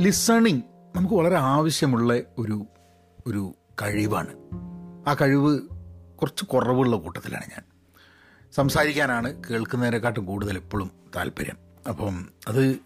Listening 0.00 0.62
നമുക്ക് 0.96 1.14
വളരെ 1.14 1.36
ആവശ്യമുള്ള 1.36 2.14
ഒരു 2.38 2.66
ഒരു 3.26 3.54
കഴിവാണ്. 3.82 4.28
ആ 5.08 5.16
കഴിവ് 5.20 5.60
കുറച്ച് 6.20 6.44
കുറവുള്ള 6.44 6.96
കൂട്ടത്തിലാണ് 6.96 7.42
ഞാൻ. 7.42 7.62
സംസാരിക്കാനാണ് 8.52 9.42
കേൾക്കുന്നതിനെക്കാട്ടും 9.50 10.26
കൂടുതൽ 10.26 10.56
എപ്പോഴും 10.56 10.90
താല്പര്യം. 11.16 11.56
അപ്പം 11.88 12.26
അത് 12.48 12.76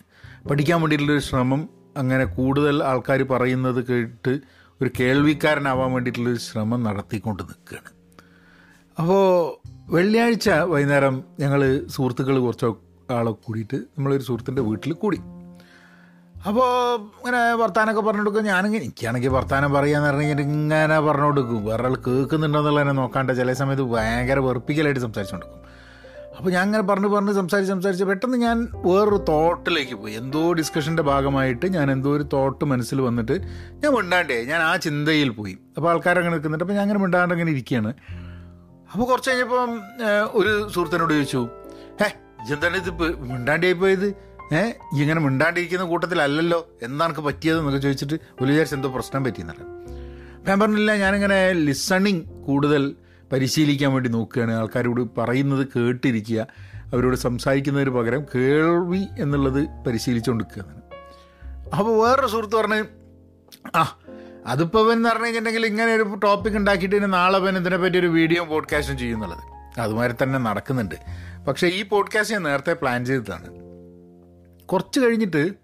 പഠിക്കാൻ 0.51 0.81
വേണ്ടിയിട്ടുള്ളൊരു 0.81 1.21
ശ്രമം 1.21 1.69
അങ്ങനെ 1.97 2.25
കൂടുതൽ 2.25 2.85
ആൾക്കാർ 2.85 3.23
പറയുന്നത് 3.23 3.87
കേട്ട് 3.87 4.41
ഒരു 4.83 4.91
കേൾവിക്കാരനാവാൻ 5.01 5.93
വേണ്ടിയിട്ടുള്ളൊരു 5.93 6.39
ശ്രമം 6.39 6.83
നടത്തിക്കൊണ്ട് 6.83 7.43
നിൽക്കുകയാണ്. 7.43 7.89
അപ്പോൾ 8.99 9.57
വെള്ളിയാഴ്ച 9.93 10.51
വൈകുന്നേരം 10.51 11.25
ഞങ്ങൾ 11.41 11.87
സുഹൃത്തുക്കൾ 11.87 12.39
കുറച്ച് 12.39 12.67
ആളെ 13.13 13.31
കൂടിയിട്ട് 13.31 13.77
നമ്മളൊരു 13.77 14.23
സുഹൃത്തിന്റെ 14.23 14.63
വീട്ടിൽ 14.63 14.93
കൂടി. 14.93 15.21
അപ്പോൾ 16.47 16.69
ഇങ്ങനെ 17.19 17.41
വർത്താനമൊക്കെ 17.61 18.03
പറഞ്ഞു 18.09 18.23
കൊടുക്കും 18.23 18.45
ഞാനെങ്കിൽ 18.45 18.83
എനിക്കാണെങ്കിൽ 18.83 19.29
വർത്താനം 19.29 19.73
പറയാന്ന് 19.73 20.09
പറഞ്ഞാൽ 20.09 20.41
ഇങ്ങനെ 20.41 20.99
പറഞ്ഞു 21.01 21.25
കൊടുക്കും 21.25 21.65
വേറെ 21.65 21.85
ആൾ 21.89 21.95
കേൾക്കുന്നുണ്ടോന്നുള്ളതിനെ 22.07 22.93
നോക്കാണ്ട് 22.93 23.33
ചില 23.37 23.53
സമയത്ത് 23.61 23.83
ഭയങ്കര 23.83 24.39
വെറുപ്പിക്കലായിട്ട് 24.39 25.01
സംസാരിച്ചു 25.01 25.35
കൊടുക്കും 25.35 25.57
അപ്പോൾ 26.37 26.51
ഞാൻ 26.51 26.63
അങ്ങനെ 26.63 26.85
പറഞ്ഞു 26.89 27.09
പറഞ്ഞ് 27.15 27.33
സംസാരിച്ച് 27.33 27.73
സംസാരിച്ച് 27.73 28.05
പെട്ടെന്ന് 28.05 28.39
ഞാൻ 28.39 28.57
വേറൊരു 28.85 29.19
തോട്ടിലേക്ക് 29.31 29.95
പോയി. 29.95 30.13
എന്തോ 30.15 30.53
ഡിസ്കഷന്റെ 30.53 31.03
ഭാഗമായിട്ട് 31.03 31.67
ഞാൻ 31.77 31.91
എന്തോ 31.95 32.11
ഒരു 32.19 32.23
തോട്ട് 32.35 32.65
മനസ്സിൽ 32.65 33.01
വന്നിട്ട് 33.01 33.37
ഞാൻ 33.83 33.93
മിണ്ടാണ്ടേ 33.97 34.45
ഞാൻ 34.45 34.63
ആ 34.63 34.77
ചിന്തയിൽ 34.87 35.31
പോയി. 35.31 35.59
അപ്പോൾ 35.77 35.91
ആൾക്കാരങ്ങനെ 35.93 36.35
നിൽക്കുന്നുണ്ട്. 36.35 36.65
അപ്പോൾ 36.65 36.79
ഞാൻ 36.79 36.83
അങ്ങനെ 36.83 37.01
മിണ്ടാണ്ട് 37.05 37.35
അങ്ങനെ 37.35 37.51
ഇരിക്കുകയാണ്. 37.57 37.93
അപ്പോൾ 38.93 39.05
കുറച്ച് 39.05 39.31
കഴിഞ്ഞപ്പം 39.31 39.73
ഒരു 40.41 40.69
സുഹൃത്തിനോട് 40.75 41.13
ചോദിച്ചു 41.15 41.49
ഹേ 42.03 42.09
എന്താണ് 42.55 42.77
ഇത് 42.77 42.91
മിണ്ടാണ്ടായി 43.33 43.73
പോയത്? 43.73 44.28
ഏ? 44.53 44.73
ഇങ്ങനെ 45.01 45.21
മിണ്ടാണ്ടിരിക്കുന്ന 45.21 45.85
കൂട്ടത്തിലല്ലല്ലോ. 45.85 46.69
എന്താണ് 46.83 47.17
പറ്റിയത് 47.17 47.59
എന്നൊക്കെ 47.59 47.81
ചോദിച്ചിട്ട് 47.81 48.15
വലിയ 48.15 48.51
വിചാരിച്ച് 48.51 48.77
എന്തോ 48.77 48.93
പ്രശ്നം 48.93 49.25
പറ്റിയെന്നല്ല. 49.25 49.63
ഞാൻ 50.49 50.61
പറഞ്ഞില്ല 50.61 50.97
ഞാനിങ്ങനെ 50.97 51.53
ലിസണിങ് 51.53 52.21
കൂടുതൽ 52.21 52.97
പരിശീലിക്കാൻ 53.33 53.93
വേണ്ടി 53.93 54.11
നോക്കുകയാണ്. 54.11 54.53
ആൾക്കാരോട് 54.53 55.21
പറയുന്നത് 55.21 55.69
കേട്ടിരിക്കുക. 55.77 56.47
അവരോട് 56.77 57.17
സംസാരിക്കുന്നതിന് 57.17 57.91
പകരം 57.91 58.25
കേൾവി 58.35 59.07
എന്നുള്ളത് 59.19 59.69
പരിശീലിച്ചുകൊണ്ടിരിക്കുക 59.87 60.79
അപ്പോൾ 61.79 62.09
വേറൊരു 62.09 62.27
സുഹൃത്ത് 62.27 62.57
പറഞ്ഞ് 62.57 62.85
ആ 63.77 63.99
അതിപ്പോൾ 64.47 64.87
അവൻ 64.87 64.97
എന്ന് 64.97 65.09
പറഞ്ഞു 65.09 65.25
കഴിഞ്ഞിട്ടുണ്ടെങ്കിൽ 65.25 65.67
ഇങ്ങനെ 65.67 65.95
ഒരു 65.95 66.21
ടോപ്പിക് 66.25 66.53
ഉണ്ടാക്കിയിട്ട് 66.53 67.13
നാളെ 67.13 67.39
അവൻ 67.39 67.57
ഇതിനെപ്പറ്റി 67.57 67.99
ഒരു 67.99 68.07
വീഡിയോ 68.07 68.45
പോഡ്കാസ്റ്റും 68.45 68.99
ചെയ്യുന്നുള്ളത്. 68.99 69.39
അതുമാതിരി 69.81 70.15
തന്നെ 70.23 70.39
നടക്കുന്നുണ്ട്. 70.39 70.95
പക്ഷേ 71.49 71.67
ഈ 71.67 71.83
പോഡ്കാസ്റ്റ് 71.83 72.35
ഞാൻ 72.35 72.43
നേരത്തെ 72.43 72.73
പ്ലാൻ 72.73 73.05
ചെയ്തതാണ്. 73.05 73.58
കുറച്ച് 74.73 75.01
കഴിഞ്ഞിട്ട് 75.01 75.55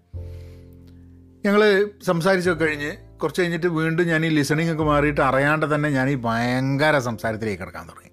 ഞങ്ങൾ 1.45 1.89
സംസാരിച്ചൊക്കെ 2.05 2.65
കഴിഞ്ഞ് 2.65 3.19
കുറച്ച് 3.19 3.41
കഴിഞ്ഞിട്ട് 3.41 3.67
വീണ്ടും 3.67 4.07
ഞാൻ 4.07 4.25
ഈ 4.25 4.29
ലിസണിങ് 4.29 4.71
ഒക്കെ 4.71 4.83
മാറിയിട്ട് 4.83 5.21
അറിയാണ്ട് 5.21 5.75
തന്നെ 5.75 5.89
ഞാൻ 5.89 6.09
ഈ 6.09 6.15
ഭയങ്കര 6.15 6.99
സംസാരത്തിലേക്ക് 6.99 7.61
കിടക്കാൻ 7.61 7.89
തുടങ്ങി. 7.89 8.09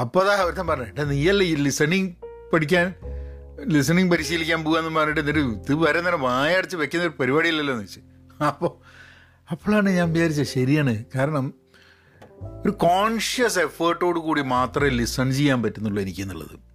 അപ്പോൾ 0.00 0.30
അതാ 0.30 0.42
ഒരുത്തൻ 0.42 0.66
പറഞ്ഞു 0.66 0.84
"എടാ, 0.84 1.04
നീയല്ലേ 1.04 1.46
ഈ 1.46 1.54
ലിസണിങ് 1.54 2.12
പഠിക്കാൻ 2.52 2.94
ലിസണിങ് 3.66 4.10
പരിശീലിക്കാൻ 4.10 4.64
പോകാന്ന് 4.64 5.00
പറഞ്ഞിട്ട് 5.00 5.20
എന്നിട്ട് 5.20 5.40
ഇത് 5.40 5.74
വരെ 5.74 6.00
നേരം 6.00 6.20
വായടച്ച് 6.20 6.76
വെക്കുന്ന 6.76 7.04
ഒരു 7.04 7.12
പരിപാടിയില്ലല്ലോ 7.20 7.74
എന്ന് 7.74 7.84
വെച്ച്. 7.84 8.00
അപ്പോൾ 8.44 8.70
അപ്പോഴാണ് 9.50 9.90
ഞാൻ 9.90 10.12
വിചാരിച്ചത് 10.12 10.46
ശരിയാണ്. 10.46 11.04
കാരണം 11.14 11.54
ഒരു 12.64 12.70
കോൺഷ്യസ് 12.70 13.58
എഫേർട്ടോട് 13.58 14.18
കൂടി 14.18 14.42
മാത്രമേ 14.42 14.88
ലിസൺ 14.88 15.32
ചെയ്യാൻ 15.32 15.62
പറ്റുന്നുള്ളൂ 15.62 16.02
എനിക്ക് 16.02 16.20
എന്നുള്ളത്. 16.20 16.65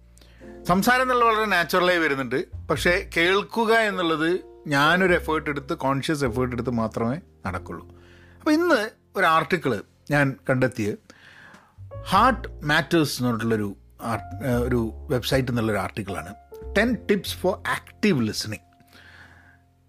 സംസാരം 0.68 1.02
എന്നുള്ളത് 1.02 1.28
വളരെ 1.28 1.44
നാച്ചുറലായി 1.44 1.98
വരുന്നുണ്ട്. 1.98 2.48
പക്ഷേ 2.70 3.08
കേൾക്കുക 3.16 3.72
എന്നുള്ളത് 3.74 4.40
ഞാനൊരു 4.66 5.12
എഫേർട്ട് 5.12 5.50
എടുത്ത് 5.50 5.74
കോൺഷ്യസ് 5.74 6.24
എഫേർട്ട് 6.24 6.54
എടുത്ത് 6.56 6.70
മാത്രമേ 6.70 7.16
നടക്കുള്ളൂ. 7.46 7.88
അപ്പോൾ 8.38 8.50
ഇന്ന് 8.50 8.90
ഒരു 9.16 9.26
ആർട്ടിക്കിൾ 9.26 9.82
ഞാൻ 10.10 10.34
കണ്ടെത്തിയത് 10.50 10.98
ഹാർട്ട് 12.08 12.48
മാറ്റേഴ്സ് 12.64 13.14
എന്ന് 13.16 13.26
പറഞ്ഞിട്ടുള്ളൊരു 13.26 13.76
ഒരു 14.66 14.92
വെബ്സൈറ്റ് 15.10 15.48
എന്നുള്ളൊരു 15.48 15.78
ആർട്ടിക്കിളാണ് 15.78 16.34
ten 16.78 16.94
tips 17.10 17.36
for 17.36 17.54
active 17.68 18.22
listening 18.26 18.66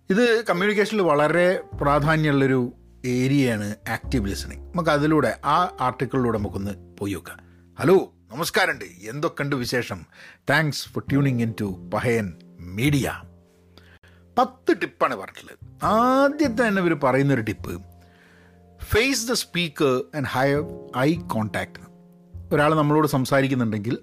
ഇത് 0.10 0.46
കമ്മ്യൂണിക്കേഷനിൽ 0.50 1.02
വളരെ 1.02 1.64
പ്രാധാന്യമുള്ളൊരു 1.82 2.74
ഏരിയയാണ് 3.06 3.76
ആക്റ്റീവ് 3.90 4.28
ലിസണിങ് 4.28 4.62
നമുക്ക് 4.62 4.90
അതിലൂടെ 4.90 5.40
ആ 5.46 5.78
ആർട്ടിക്കിളിലൂടെ 5.82 6.38
നമുക്കൊന്ന് 6.38 6.98
പോയി 6.98 7.14
നോക്കാം. 7.14 7.40
ഹലോ 7.80 8.14
നമസ്കാരമുണ്ട്. 8.34 8.86
എന്തൊക്കെയുണ്ട് 9.10 9.56
വിശേഷം? 9.56 10.06
Thanks 10.50 10.90
for 10.90 11.04
tuning 11.10 11.42
in 11.42 11.54
to 11.62 11.90
Pahayan 11.94 12.34
media 12.60 13.22
പത്ത് 14.38 14.82
ടിപ്പാണ് 14.82 15.16
പറഞ്ഞിട്ടുള്ളത്. 15.16 15.86
ആദ്യത്തെ 15.86 16.68
തന്നെ 16.68 16.82
ഇവർ 16.82 16.94
പറയുന്നൊരു 16.94 17.42
tip. 17.42 17.82
Face 18.84 19.30
the 19.30 19.34
speaker 19.34 20.04
and 20.16 20.28
higher 20.28 20.64
eye 20.98 21.14
contact 21.14 21.80
ഒരാൾ 22.54 22.76
നമ്മളോട് 22.76 23.08
സംസാരിക്കുന്നുണ്ടെങ്കിൽ 23.08 23.98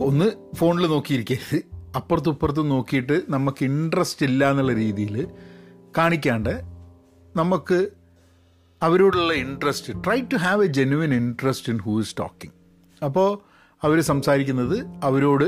ഒന്ന് 0.00 0.56
ഫോണിൽ 0.56 0.86
നോക്കിയിരിക്കരുത്. 0.86 1.62
അപ്പുറത്തും 1.96 2.30
ഇപ്പുറത്തും 2.30 2.68
നോക്കിയിട്ട് 2.68 3.22
നമുക്ക് 3.28 3.64
ഇൻട്രസ്റ്റ് 3.64 4.26
ഇല്ല 4.26 4.50
എന്നുള്ള 4.50 4.72
രീതിയിൽ 4.72 5.28
കാണിക്കാണ്ട് 5.98 6.62
നമുക്ക് 7.36 7.88
അവരോടുള്ള 8.82 9.32
interest 9.32 10.04
try 10.04 10.20
to 10.20 10.36
have 10.36 10.62
a 10.62 10.66
genuine 10.66 11.14
interest 11.14 11.72
in 11.72 11.78
who 11.78 12.00
is 12.00 12.16
talking 12.18 12.61
അപ്പോൾ 13.04 13.28
അവർ 13.84 14.00
സംസാരിക്കുന്നത് 14.00 14.86
അവരോട് 15.04 15.44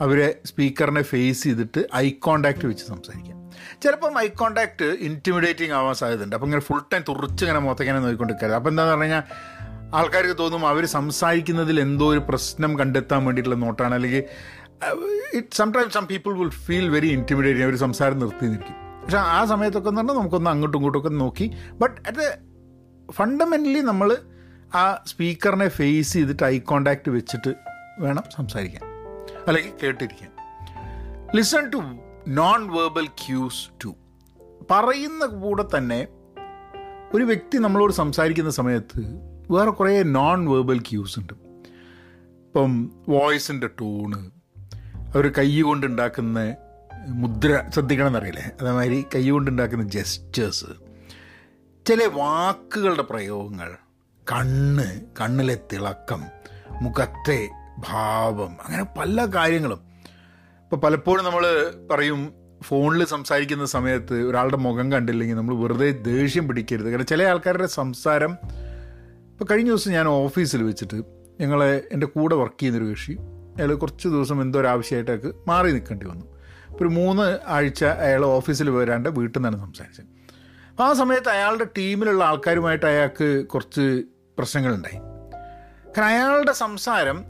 അവരെ 0.00 0.40
സ്പീക്കറിനെ 0.46 1.02
ഫേസ് 1.02 1.42
ചെയ്തിട്ട് 1.42 1.86
ഐ 1.96 2.10
കോണ്ടാക്ട് 2.10 2.66
വെച്ച് 2.66 2.84
സംസാരിക്കാം. 2.84 3.38
ചിലപ്പം 3.82 4.18
ഐ 4.18 4.28
കോണ്ടാക്ട് 4.28 4.84
ഇന്റിമിഡേറ്റിംഗ് 4.84 5.72
ആവാൻ 5.72 5.94
സാധ്യതയുണ്ട്. 5.94 6.36
അപ്പം 6.36 6.46
ഇങ്ങനെ 6.46 6.62
ഫുൾ 6.62 6.80
ടൈം 6.92 7.02
തുറച്ച് 7.08 7.44
ഇങ്ങനെ 7.44 7.58
മുഖത്തേക്കിങ്ങനെ 7.58 8.04
നോക്കിക്കൊണ്ടിരിക്കരുത് 8.04 8.56
അപ്പം 8.56 8.70
എന്താണെന്ന് 8.70 8.96
പറഞ്ഞു 8.96 9.12
കഴിഞ്ഞാൽ 9.12 9.22
ആൾക്കാർക്ക് 9.94 10.38
തോന്നും 10.38 10.68
അവർ 10.68 10.84
സംസാരിക്കുന്നതിൽ 10.86 11.80
എന്തോ 11.80 12.06
ഒരു 12.08 12.18
പ്രശ്നം 12.18 12.78
കണ്ടെത്താൻ 12.78 13.24
വേണ്ടിയിട്ടുള്ള 13.24 13.58
നോട്ടാണ്. 13.64 13.94
അല്ലെങ്കിൽ 13.94 14.24
it 15.34 15.56
sometimes 15.56 15.94
some 15.94 16.06
people 16.06 16.32
will 16.38 16.48
feel 16.48 16.88
very 16.88 17.08
intimidating 17.08 17.64
അവർ 17.64 17.76
സംസാരം 17.76 18.18
നിർത്തി 18.18 18.46
നിൽക്കും 18.46 18.76
പക്ഷെ 19.02 19.18
ആ 19.18 19.44
സമയത്തൊക്കെ 19.44 19.88
എന്ന് 19.88 20.00
പറഞ്ഞാൽ 20.00 20.18
നമുക്കൊന്ന് 20.18 20.50
അങ്ങോട്ടും 20.50 20.78
ഇങ്ങോട്ടും 20.78 21.00
ഒക്കെ 21.00 21.08
നോക്കി. 21.08 21.46
ബട്ട് 21.72 21.96
അറ്റ് 22.08 22.26
ഫണ്ടമെന്റലി 23.12 23.80
നമ്മൾ 23.80 24.16
ആ 24.74 25.04
സ്പീക്കറിനെ 25.06 25.68
ഫേസ് 25.68 26.12
ചെയ്തിട്ട് 26.12 26.42
ഐ 26.42 26.58
കോണ്ടാക്ട് 26.58 27.10
വെച്ചിട്ട് 27.10 27.54
വേണം 27.98 28.22
സംസാരിക്കാൻ. 28.36 28.82
അല്ലെങ്കിൽ 29.46 29.72
കേട്ടിരിക്കാൻ. 29.82 30.30
Listen 31.36 31.70
to 31.70 31.76
non 32.28 32.68
verbal 32.72 33.06
cues 33.06 33.70
to 33.84 33.96
പറയുന്ന 34.70 35.26
കൂടെ 35.26 35.64
തന്നെ 35.76 36.06
ഒരു 37.14 37.24
വ്യക്തി 37.24 37.58
നമ്മളോട് 37.58 37.92
സംസാരിക്കുന്ന 37.92 38.50
സമയത്ത് 38.50 39.00
വേറെ 39.50 39.70
കുറേ 39.70 40.02
നോൺ 40.02 40.48
വേർബൽ 40.50 40.78
ക്യൂസ് 40.78 41.18
ഉണ്ട്. 41.18 41.32
ഇപ്പം 42.46 42.92
വോയിസിന്റെ 43.08 43.66
ടൂണ് 43.66 44.30
അവർ 45.14 45.28
കൈ 45.38 45.60
കൊണ്ടുണ്ടാക്കുന്ന 45.60 46.56
മുദ്ര 47.08 47.70
ശ്രദ്ധിക്കണം 47.74 48.06
എന്നറിയില്ലേ 48.06 48.50
അതേമാതിരി 48.60 49.04
കൈ 49.14 49.30
കൊണ്ടുണ്ടാക്കുന്ന 49.30 49.88
ജെസ്റ്റേഴ്സ് 49.88 50.64
ചില 51.86 52.06
വാക്കുകളുടെ 52.06 53.02
പ്രയോഗങ്ങൾ 53.02 53.70
കണ്ണ് 54.30 55.00
കണ്ണിലെ 55.20 55.56
തിളക്കം 55.72 56.20
മുഖത്തെ 56.82 57.48
ഭാവം 57.78 58.52
അങ്ങനെ 58.64 58.84
പല 58.98 59.26
കാര്യങ്ങളും. 59.34 59.80
ഇപ്പോൾ 60.62 60.76
പലപ്പോഴും 60.76 61.24
നമ്മൾ 61.24 61.44
പറയും 61.90 62.34
ഫോണിൽ 62.62 63.04
സംസാരിക്കുന്ന 63.04 63.64
സമയത്ത് 63.64 64.14
ഒരാളുടെ 64.14 64.56
മുഖം 64.56 64.92
കണ്ടില്ലെങ്കിൽ 64.92 65.36
നമ്മൾ 65.36 65.54
വെറുതെ 65.54 65.90
ദേഷ്യം 65.90 66.48
പിടിക്കരുത്. 66.48 66.90
കാരണം 66.90 67.06
ചില 67.06 67.22
ആൾക്കാരുടെ 67.22 67.66
സംസാരം 67.66 68.32
ഇപ്പോൾ 69.30 69.44
കഴിഞ്ഞ 69.50 69.68
ദിവസം 69.68 69.92
ഞാൻ 69.92 70.08
ഓഫീസിൽ 70.08 70.62
വെച്ചിട്ട് 70.62 71.02
ഞങ്ങളെ 71.40 71.82
എന്റെ 71.92 72.06
കൂടെ 72.06 72.34
വർക്ക് 72.34 72.58
ചെയ്യുന്നൊരു 72.60 72.90
കക്ഷി 72.90 73.14
അയാൾ 73.56 73.74
കുറച്ച് 73.74 74.08
ദിവസം 74.08 74.42
എന്തോ 74.42 74.60
ഒരു 74.60 74.66
ആവശ്യമായിട്ടൊക്കെ 74.66 75.32
മാറി 75.46 75.72
നിൽക്കേണ്ടി 75.72 76.06
വന്നു. 76.06 76.26
ഇപ്പോൾ 76.70 76.84
ഒരു 76.84 76.94
മൂന്ന് 76.94 77.38
ആഴ്ച 77.46 77.84
അയാൾ 77.84 78.24
ഓഫീസിൽ 78.24 78.70
വരാണ്ട് 78.70 79.08
വീട്ടിൽ 79.08 79.38
നിന്നാണ് 79.38 79.60
സംസാരിച്ചത്. 79.60 80.08
ആ 80.80 80.92
സമയത്ത് 80.92 81.28
അയാളുടെ 81.28 81.64
ടീമിലുള്ള 81.78 82.24
ആൾക്കാരുമായിട്ട് 82.24 82.86
അയാൾക്ക് 82.86 83.46
കുറച്ച് 83.46 84.04
പ്രശ്നങ്ങളുണ്ടായി. 84.38 84.98
കാരണം 85.92 86.04
അയാളുടെ 86.04 86.52
സംസാരം 86.52 87.24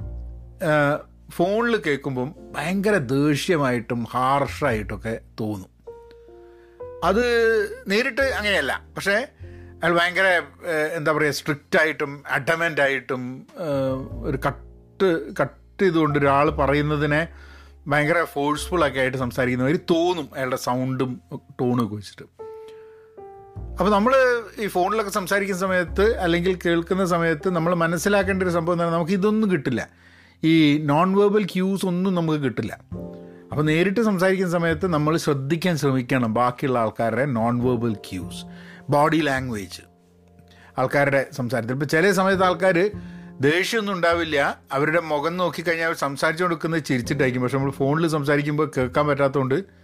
ഫോണിൽ 1.30 1.76
കേൾക്കുമ്പം 1.76 2.34
ഭയങ്കര 2.56 2.96
ദേഷ്യമായിട്ടും 2.96 4.06
ഹാർഷായിട്ടൊക്കെ 4.10 5.20
തോന്നും. 5.40 5.70
അത് 7.04 7.24
നേരിട്ട് 7.88 8.20
അങ്ങനെയല്ല. 8.20 8.72
പക്ഷേ 8.96 9.26
അയാൾ 9.82 9.92
ഭയങ്കര 9.98 10.42
എന്താ 10.96 11.12
പറയുക 11.12 11.30
സ്ട്രിക്റ്റ് 11.30 11.78
ആയിട്ടും 11.78 12.24
അഡമന്റ് 12.30 12.80
ആയിട്ടും 12.80 13.46
ഒരു 14.22 14.38
കട്ട് 14.46 15.32
കട്ട് 15.42 15.82
ചെയ്തുകൊണ്ട് 15.82 16.18
ഒരാൾ 16.18 16.50
പറയുന്നതിനെ 16.50 17.28
ഭയങ്കര 17.86 18.24
ഫോഴ്സ്ഫുള്ളൊക്കെ 18.24 19.00
ആയിട്ട് 19.00 19.18
സംസാരിക്കുന്ന 19.18 19.70
ഒരു 19.70 19.80
തോന്നും 19.90 20.28
അയാളുടെ 20.34 20.56
സൗണ്ടും 20.56 21.20
ടോണും 21.60 21.84
ഒക്കെ 21.84 21.94
വെച്ചിട്ട്. 21.94 22.41
അപ്പോൾ 23.56 23.90
നമ്മൾ 23.90 24.14
ഈ 24.60 24.66
ഫോണിലൊക്കെ 24.66 25.10
സംസാരിക്കുന്ന 25.10 25.60
സമയത്ത് 25.60 26.16
അല്ലെങ്കിൽ 26.16 26.58
കേൾക്കുന്ന 26.66 27.04
സമയത്ത് 27.04 27.50
നമ്മൾ 27.50 27.74
മനസ്സിലാക്കേണ്ട 27.74 28.42
ഒരു 28.42 28.50
സംഭവം 28.50 28.74
എന്താണ്? 28.74 28.94
നമുക്ക് 28.94 29.12
ഇതൊന്നും 29.12 29.52
കിട്ടില്ല. 29.52 29.88
ഈ 30.44 30.78
നോൺ 30.78 31.16
വേർബൽ 31.16 31.44
ക്യൂസ് 31.44 31.86
ഒന്നും 31.86 32.14
നമുക്ക് 32.14 32.40
കിട്ടില്ല. 32.40 32.78
അപ്പോൾ 33.50 33.62
നേരിട്ട് 33.62 34.00
സംസാരിക്കുന്ന 34.00 34.52
സമയത്ത് 34.52 34.86
നമ്മൾ 34.86 35.16
ശ്രദ്ധിക്കാൻ 35.16 35.78
ശ്രമിക്കണം 35.78 36.34
ബാക്കിയുള്ള 36.34 36.78
ആൾക്കാരുടെ 36.78 37.26
non 37.26 37.58
verbal 37.58 37.94
cues 37.94 38.44
body 38.90 39.16
language 39.16 39.82
ആൾക്കാരുടെ 40.78 41.26
സംസാരത്തിൽ. 41.32 41.72
ഇപ്പോൾ 41.72 41.86
ചില 41.86 42.12
സമയത്ത് 42.12 42.44
ആൾക്കാർ 42.44 42.90
ദേഷ്യമൊന്നും 43.40 43.94
ഉണ്ടാവില്ല. 43.94 44.58
അവരുടെ 44.72 45.00
മുഖം 45.00 45.36
നോക്കിക്കഴിഞ്ഞാൽ 45.36 45.86
അവർ 45.86 45.96
സംസാരിച്ചു 45.96 46.44
കൊടുക്കുന്നത് 46.44 46.84
ചിരിച്ചിട്ടായിരിക്കും. 46.84 47.42
പക്ഷെ 47.42 47.58
നമ്മൾ 47.58 47.70
ഫോണിൽ 47.70 48.08
സംസാരിക്കുമ്പോൾ 48.08 48.70
കേൾക്കാൻ 48.76 49.06
പറ്റാത്തതുകൊണ്ട് 49.06 49.81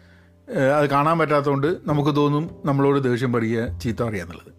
അത് 0.50 0.90
കാണാൻ 0.90 1.18
പറ്റാത്തതുകൊണ്ട് 1.18 1.76
നമുക്ക് 1.84 2.16
തോന്നും 2.16 2.62
നമ്മളോട് 2.64 3.04
ദേഷ്യം 3.04 3.32
പറയുക 3.32 3.78
ചീത്ത 3.78 4.02
പറയുക 4.02 4.22
എന്നുള്ളത്. 4.22 4.52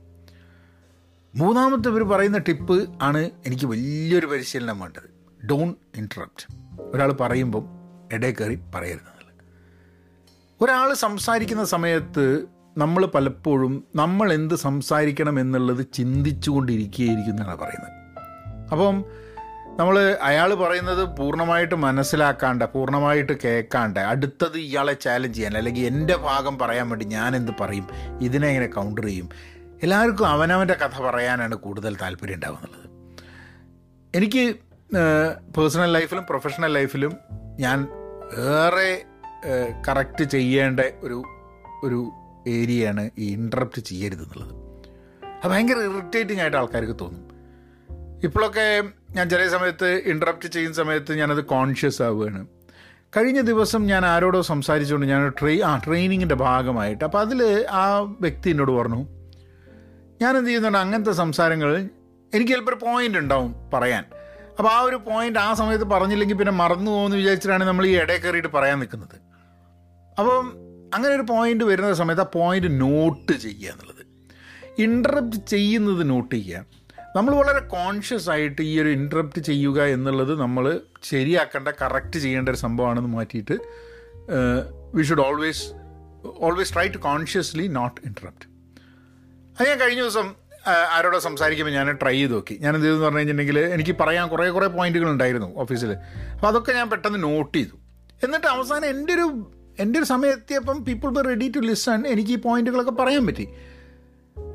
മൂന്നാമത്തെ 1.35 1.89
ഇവർ 1.89 2.03
പറയുന്ന 2.03 2.37
ടിപ്പ് 2.37 2.89
ആണ് 3.01 3.31
എനിക്ക് 3.45 3.65
വലിയൊരു 3.65 4.25
പരിശീലനം 4.25 4.79
വേണ്ടത്. 4.79 5.09
ഡോൺ 5.45 5.75
ഇൻട്രപ്റ്റ് 5.95 6.53
ഒരാൾ 6.79 7.11
പറയുമ്പം 7.11 7.65
ഇടയിൽ 8.13 8.35
കയറി 8.35 8.59
പറയരുതെന്നുള്ളത് 8.75 9.19
ഒരാൾ 10.61 10.93
സംസാരിക്കുന്ന 10.93 11.63
സമയത്ത് 11.63 12.45
നമ്മൾ 12.77 13.05
പലപ്പോഴും 13.05 13.83
നമ്മൾ 13.95 14.33
എന്ത് 14.33 14.55
സംസാരിക്കണം 14.55 15.39
എന്നുള്ളത് 15.39 15.87
ചിന്തിച്ചുകൊണ്ടിരിക്കുകയായിരിക്കും 15.93 17.31
എന്നാണ് 17.31 17.55
പറയുന്നത്. 17.55 17.93
അപ്പം 18.71 19.05
നമ്മൾ 19.79 20.17
അയാൾ 20.21 20.53
പറയുന്നത് 20.53 21.17
പൂർണമായിട്ട് 21.17 21.75
മനസ്സിലാക്കാണ്ട് 21.75 22.65
പൂർണമായിട്ട് 22.65 23.33
കേൾക്കാണ്ട് 23.43 23.99
അടുത്തത് 23.99 24.57
ഇയാളെ 24.57 24.93
ചാലഞ്ച് 24.93 25.37
ചെയ്യാൻ 25.37 25.57
അല്ലെങ്കിൽ 25.57 25.85
എന്റെ 25.85 26.15
ഭാഗം 26.15 26.59
പറയാൻ 26.59 26.89
വേണ്ടി 26.89 27.05
ഞാൻ 27.05 27.35
എന്ത് 27.35 27.51
പറയും 27.61 27.87
ഇതിനെ 28.21 28.47
എങ്ങനെ 28.47 28.67
കൗണ്ടർ 28.67 29.05
ചെയ്യും? 29.05 29.29
എല്ലാവർക്കും 29.83 30.27
അവനവന്റെ 30.27 30.73
കഥ 30.73 31.01
പറയാനാണ് 31.01 31.55
കൂടുതൽ 31.55 31.95
താല്പര്യം 31.95 32.35
ഉണ്ടാകുന്നുള്ളത് 32.35 32.87
എനിക്ക് 34.13 34.43
പേഴ്സണൽ 35.57 35.93
ലൈഫിലും 35.93 36.25
പ്രൊഫഷണൽ 36.29 36.73
ലൈഫിലും 36.73 37.17
ഞാൻ 37.59 37.87
ഏറെ 38.57 38.91
കറക്റ്റ് 39.87 40.23
ചെയ്യേണ്ട 40.23 40.79
ഒരു 41.03 41.23
ഒരു 41.83 42.11
ഏരിയയാണ് 42.47 43.09
ഈ 43.17 43.33
ഇന്ററപ്റ്റ് 43.33 43.81
ചെയ്യരുത് 43.81 44.23
എന്നുള്ളത്. 44.23 44.53
അത് 45.43 45.51
ഭയങ്കര 45.51 45.77
ഇറിറ്റേറ്റിംഗ് 45.77 46.41
ആയിട്ട് 46.41 46.57
ആൾക്കാർക്ക് 46.57 46.99
തോന്നും. 46.99 47.25
ഇപ്പോഴൊക്കെ 48.23 48.65
ഞാൻ 49.15 49.29
ചില 49.29 49.47
സമയത്ത് 49.47 50.03
ഇൻട്രപ്റ്റ് 50.05 50.47
ചെയ്യുന്ന 50.47 50.75
സമയത്ത് 50.75 51.11
ഞാനത് 51.13 51.45
കോൺഷ്യസ് 51.45 52.01
ആവുകയാണ്. 52.01 52.47
കഴിഞ്ഞ 53.17 53.41
ദിവസം 53.41 53.85
ഞാൻ 53.85 54.05
ആരോടോ 54.05 54.41
സംസാരിച്ചുകൊണ്ട് 54.41 55.07
ഞാൻ 55.07 55.33
ട്രെയി 55.39 55.59
ആ 55.59 55.77
ട്രെയിനിങ്ങിന്റെ 55.77 56.35
ഭാഗമായിട്ട് 56.35 57.03
അപ്പോൾ 57.03 57.19
അതിൽ 57.19 57.65
ആ 57.69 57.99
വ്യക്തി 57.99 58.49
എന്നോട് 58.49 58.71
പറഞ്ഞു 58.71 59.01
ഞാൻ 60.21 60.37
എന്ത് 60.37 60.49
ചെയ്യുന്നുണ്ട്? 60.49 60.77
അങ്ങനത്തെ 60.77 61.11
സംസാരങ്ങൾ 61.11 61.89
എനിക്ക് 62.33 62.51
ചിലപ്പോൾ 62.51 62.71
ഒരു 62.71 62.85
പോയിന്റ് 62.85 63.17
ഉണ്ടാവും 63.17 63.55
പറയാൻ. 63.73 64.03
അപ്പോൾ 64.57 64.69
ആ 64.69 64.79
ഒരു 64.79 64.95
പോയിന്റ് 64.95 65.39
ആ 65.39 65.53
സമയത്ത് 65.53 65.85
പറഞ്ഞില്ലെങ്കിൽ 65.85 66.35
പിന്നെ 66.35 66.51
മറന്നു 66.51 66.91
പോകുമെന്ന് 66.91 67.17
വിചാരിച്ചിട്ടാണ് 67.17 67.63
നമ്മൾ 67.63 67.85
ഈ 67.85 67.97
ഇടയിൽ 67.97 68.21
കയറിയിട്ട് 68.21 68.47
പറയാൻ 68.47 68.79
നിൽക്കുന്നത്. 68.79 69.17
അപ്പം 70.19 70.45
അങ്ങനെ 70.93 71.15
ഒരു 71.15 71.21
പോയിന്റ് 71.21 71.63
വരുന്ന 71.63 71.93
സമയത്ത് 71.93 72.21
ആ 72.21 72.29
പോയിന്റ് 72.33 72.81
നോട്ട് 72.81 73.31
ചെയ്യുക 73.31 73.71
എന്നുള്ളത്. 73.71 74.03
ഇന്ററപ്റ്റ് 74.79 75.47
ചെയ്യുന്നത് 75.47 76.09
നോട്ട് 76.09 76.35
ചെയ്യുക. 76.35 76.78
നമ്മൾ 77.19 77.33
വളരെ 77.39 77.61
കോൺഷ്യസ് 77.77 78.27
ആയിട്ട് 78.33 78.61
ഈ 78.71 78.73
ഒരു 78.81 78.89
ഇന്ററപ്റ്റ് 78.97 79.39
ചെയ്യുക 79.47 79.85
എന്നുള്ളത് 79.93 80.31
നമ്മൾ 80.41 80.65
ശരിയാക്കേണ്ട 81.09 81.69
കറക്റ്റ് 81.81 82.17
ചെയ്യേണ്ട 82.23 82.47
ഒരു 82.53 82.59
സംഭവമാണെന്ന് 82.65 83.09
മാറ്റിയിട്ട് 83.15 83.55
we 84.97 85.03
should 85.09 85.23
always 85.25 85.63
always 86.47 86.71
try 86.75 86.85
to 86.93 86.99
consciously 87.07 87.65
not 87.77 87.97
interrupt 88.09 88.45
അത് 89.57 89.63
ഞാൻ 89.69 89.77
കഴിഞ്ഞ 89.81 90.01
ദിവസം 90.05 90.27
ആരോടോ 90.95 91.19
സംസാരിക്കുമ്പോൾ 91.25 91.73
ഞാൻ 91.77 91.87
ട്രൈ 92.03 92.15
ചെയ്ത് 92.19 92.33
നോക്കി. 92.35 92.55
ഞാൻ 92.63 92.71
എന്ത് 92.77 92.85
ചെയ്തെന്ന് 92.85 93.05
പറഞ്ഞു 93.05 93.19
കഴിഞ്ഞിട്ടുണ്ടെങ്കിൽ 93.19 93.59
എനിക്ക് 93.75 93.95
പറയാൻ 94.01 94.25
കുറേ 94.33 94.45
കുറേ 94.57 94.67
പോയിന്റുകൾ 94.77 95.09
ഉണ്ടായിരുന്നു 95.15 95.49
ഓഫീസിൽ 95.63 95.91
അപ്പോൾ 96.35 96.47
അതൊക്കെ 96.51 96.71
ഞാൻ 96.79 96.87
പെട്ടെന്ന് 96.93 97.19
നോട്ട് 97.27 97.55
ചെയ്തു. 97.57 97.75
എന്നിട്ട് 98.25 98.47
അവസാനം 98.55 98.87
എന്റെ 98.93 99.13
ഒരു 99.17 99.25
എന്റെ 99.85 99.97
ഒരു 99.99 100.07
സമയം 100.13 100.31
എത്തിയപ്പം 100.37 100.79
people 100.87 101.09
be 101.17 101.23
ready 101.31 101.49
to 101.57 101.63
listen 101.69 101.99
എനിക്ക് 102.13 102.31
ഈ 102.37 102.39
പോയിന്റുകളൊക്കെ 102.47 102.95
പറയാൻ 103.01 103.25
പറ്റി. 103.29 103.47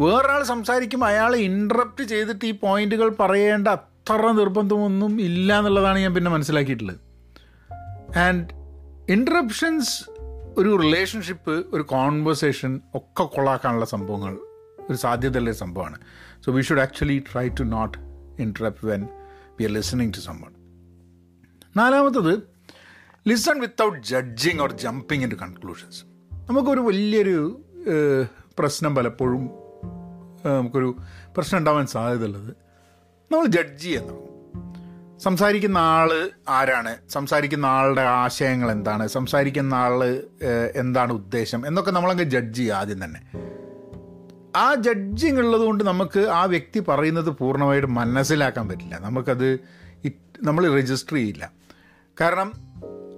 വേറൊരാൾ 0.00 0.42
സംസാരിക്കും 0.42 1.04
അയാൾ 1.04 1.36
ഇൻട്രപ്റ്റ് 1.36 2.04
ചെയ്തിട്ട് 2.04 2.44
ഈ 2.46 2.50
പോയിന്റുകൾ 2.50 3.08
പറയേണ്ട 3.20 3.68
അത്ര 3.68 4.30
നിർബന്ധമൊന്നും 4.30 5.20
ഇല്ല 5.20 5.58
എന്നുള്ളതാണ് 5.58 5.98
ഞാൻ 5.98 6.14
പിന്നെ 6.14 6.30
മനസ്സിലാക്കിയിട്ടുള്ളത്. 6.30 6.98
ആൻഡ് 8.18 8.48
ഇൻട്രപ്ഷൻസ് 9.12 10.10
ഒരു 10.58 10.76
റിലേഷൻഷിപ്പ് 10.76 11.64
ഒരു 11.72 11.82
കോൺവെർസേഷൻ 11.82 12.80
ഒക്കെ 12.94 13.24
കൊള്ളാക്കാനുള്ള 13.24 13.84
സംഭവങ്ങൾ 13.84 14.38
ഒരു 14.88 14.96
സാധ്യതയുള്ള 14.96 15.52
സംഭവമാണ്. 15.52 15.98
So 16.44 16.52
we 16.52 16.62
should 16.62 16.80
actually 16.80 17.24
try 17.32 17.48
to 17.48 17.62
not 17.62 17.98
interrupt 18.42 18.86
when 18.86 19.08
we 19.60 19.64
are 19.64 19.70
listening 19.70 20.12
to 20.12 20.18
സംഭവം 20.18 20.54
നാലാമത്തത് 21.76 22.42
listen 23.28 23.60
without 23.60 24.06
judging 24.06 24.60
or 24.60 24.72
jumping 24.72 25.22
in 25.22 25.30
to 25.30 25.34
conclusions 25.34 26.04
നമുക്കൊരു 26.50 26.80
വലിയൊരു 26.80 27.60
പ്രശ്നം 28.58 28.94
പലപ്പോഴും 28.94 29.63
നമുക്കൊരു 30.46 30.96
പ്രശ്നം 31.36 31.58
ഉണ്ടാവാൻ 31.58 31.86
സാധ്യതയുള്ളത്. 31.86 32.54
നമ്മൾ 33.32 33.46
ജഡ്ജ് 33.46 33.82
ചെയ്യാൻ 33.82 34.04
തുടങ്ങും 34.04 34.34
സംസാരിക്കുന്ന 35.20 35.78
ആൾ 35.78 36.30
ആരാണ്? 36.48 36.96
സംസാരിക്കുന്ന 37.08 37.66
ആളുടെ 37.66 38.02
ആശയങ്ങൾ 38.02 38.70
എന്താണ്? 38.70 39.08
സംസാരിക്കുന്ന 39.08 39.74
ആൾ 39.74 40.04
എന്താണ് 40.74 41.12
ഉദ്ദേശം? 41.12 41.66
എന്നൊക്കെ 41.66 41.90
നമ്മളങ്ങ് 41.90 42.24
ജഡ്ജ് 42.24 42.56
ചെയ്യുക 42.56 42.74
ആദ്യം 42.74 43.04
തന്നെ. 43.04 43.20
ആ 44.56 44.74
ജഡ്ജിങ് 44.74 45.38
ഉള്ളതുകൊണ്ട് 45.38 45.84
നമുക്ക് 45.84 46.20
ആ 46.20 46.44
വ്യക്തി 46.44 46.82
പറയുന്നത് 46.88 47.30
പൂർണമായിട്ട് 47.30 47.88
മനസ്സിലാക്കാൻ 47.88 48.68
പറ്റില്ല. 48.68 48.98
നമുക്കത് 48.98 49.60
നമ്മൾ 50.42 50.76
രജിസ്റ്റർ 50.76 51.14
ചെയ്യില്ല. 51.14 51.50
കാരണം 52.20 52.52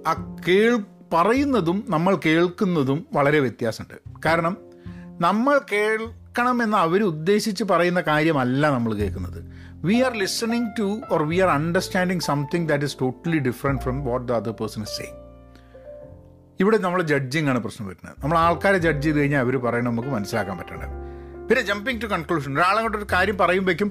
ആ 0.06 0.36
കേൾ 0.48 0.80
പറയുന്നതും 1.12 1.84
നമ്മൾ 1.88 2.18
കേൾക്കുന്നതും 2.26 3.06
വളരെ 3.12 3.38
വ്യത്യാസമുണ്ട്. 3.40 4.18
കാരണം 4.26 4.56
നമ്മൾ 5.20 5.60
കേൾക്കണമെന്ന് 6.36 6.76
അവർ 6.76 7.00
ഉദ്ദേശിച്ച് 7.02 7.64
പറയുന്ന 7.70 8.00
കാര്യമല്ല 8.08 8.62
നമ്മൾ 8.74 8.94
കേൾക്കുന്നത്. 8.94 9.38
We 9.88 9.96
are 10.06 10.12
listening 10.22 10.68
to 10.78 10.88
or 11.14 11.20
we 11.30 11.36
are 11.44 11.50
understanding 11.58 12.20
something 12.20 12.66
that 12.70 12.86
is 12.88 12.96
totally 13.02 13.38
different 13.46 13.80
from 13.84 13.96
what 14.08 14.24
the 14.28 14.32
other 14.32 14.54
person 14.58 14.82
is 14.86 14.94
saying 14.98 15.16
ഇവിടെ 16.60 16.78
നമ്മൾ 16.78 17.02
ജഡ്ജിങ് 17.12 17.48
ആണ് 17.52 17.60
പ്രശ്നം 17.64 17.86
വരുന്നത്. 17.88 18.14
നമ്മൾ 18.22 18.38
ആൾക്കാരെ 18.38 18.78
ജഡ്ജ് 18.86 19.04
ചെയ്ത് 19.06 19.18
കഴിഞ്ഞാൽ 19.20 19.40
അവർ 19.40 19.56
പറയുന്നത് 19.66 19.92
നമുക്ക് 19.92 20.08
മനസ്സിലാക്കാൻ 20.08 20.56
പറ്റേണ്ടത് 20.58 20.94
പിന്നെ 21.48 21.62
ജമ്പിങ് 21.62 22.00
ടു 22.02 22.06
കൺക്ലൂഷൻ 22.06 22.52
ഒരാളങ്ങോട്ട് 22.58 22.98
ഒരു 22.98 23.08
കാര്യം 23.12 23.38
പറയുമ്പോഴേക്കും 23.38 23.90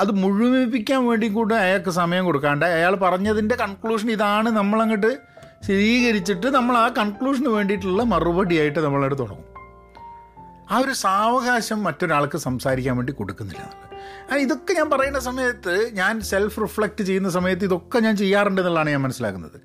അത് 0.00 0.12
മുഴുമിപ്പിക്കാൻ 0.22 1.00
വേണ്ടി 1.08 1.28
കൂടെ 1.28 1.54
അയാൾക്ക് 1.54 1.90
സമയം 1.90 2.24
കൊടുക്കാണ്ട് 2.24 2.66
അയാൾ 2.66 2.94
പറഞ്ഞതിന്റെ 3.06 3.54
കൺക്ലൂഷൻ 3.54 4.10
ഇതാണ് 4.10 4.50
നമ്മളങ്ങോട്ട് 4.60 5.12
സ്ഥിരീകരിച്ചിട്ട് 5.64 6.46
നമ്മൾ 6.58 6.76
ആ 6.76 6.86
കൺക്ലൂഷന് 7.00 7.48
വേണ്ടിയിട്ടുള്ള 7.48 8.02
മറുപടിയായിട്ട് 8.02 8.78
നമ്മളവിടെ 8.78 9.14
തുടങ്ങും. 9.14 9.48
ആ 10.72 10.76
ഒരു 10.78 10.92
സാവകാശം 10.92 11.82
മറ്റൊരാൾക്ക് 11.82 12.38
സംസാരിക്കാൻ 12.38 12.96
വേണ്ടി 12.96 13.12
കൊടുക്കുന്നില്ല. 13.12 13.64
ഇതൊക്കെ 14.44 14.72
ഞാൻ 14.74 14.90
പറയുന്ന 14.90 15.20
സമയത്ത് 15.20 15.74
ഞാൻ 15.92 16.20
സെൽഫ് 16.20 16.60
റിഫ്ലക്റ്റ് 16.62 17.04
ചെയ്യുന്ന 17.04 17.30
സമയത്ത് 17.30 17.64
ഇതൊക്കെ 17.64 17.98
ഞാൻ 17.98 18.16
ചെയ്യാറുണ്ട് 18.16 18.60
എന്നുള്ളതാണ് 18.60 18.90
ഞാൻ 18.90 19.02
മനസ്സിലാക്കുന്നത്. 19.02 19.58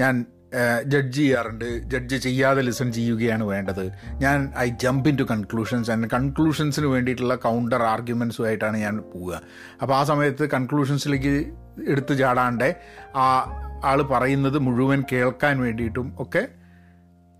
ഞാൻ 0.00 0.26
ജഡ്ജ് 0.92 1.16
ചെയ്യാറുണ്ട്. 1.16 1.64
ജഡ്ജ് 1.64 2.16
ചെയ്യാതെ 2.16 2.62
ലിസൺ 2.62 2.92
ചെയ്യുകയാണ് 2.92 3.44
വേണ്ടത്. 3.44 3.84
ഞാൻ 4.24 4.38
I 4.58 4.68
jump 4.68 5.08
in 5.08 5.16
to 5.16 5.22
conclusions 5.22 5.90
and 5.90 6.08
കൺക്ലൂഷൻസിന് 6.10 6.86
വേണ്ടിയിട്ടുള്ള 6.86 7.34
കൗണ്ടർ 7.34 7.82
ആർഗ്യുമെൻസുമായിട്ടാണ് 7.82 8.76
ഞാൻ 8.76 8.96
പോവുക. 9.12 9.40
അപ്പോൾ 9.82 9.94
ആ 9.96 10.04
സമയത്ത് 10.04 10.46
കൺക്ലൂഷൻസിലേക്ക് 10.50 11.34
എടുത്തു 11.88 12.14
ചാടാണ്ട് 12.14 12.76
ആ 13.16 13.26
ആൾ 13.84 14.02
പറയുന്നത് 14.02 14.58
മുഴുവൻ 14.58 15.02
കേൾക്കാൻ 15.12 15.60
വേണ്ടിയിട്ടും 15.60 16.14
ഒക്കെ 16.18 16.42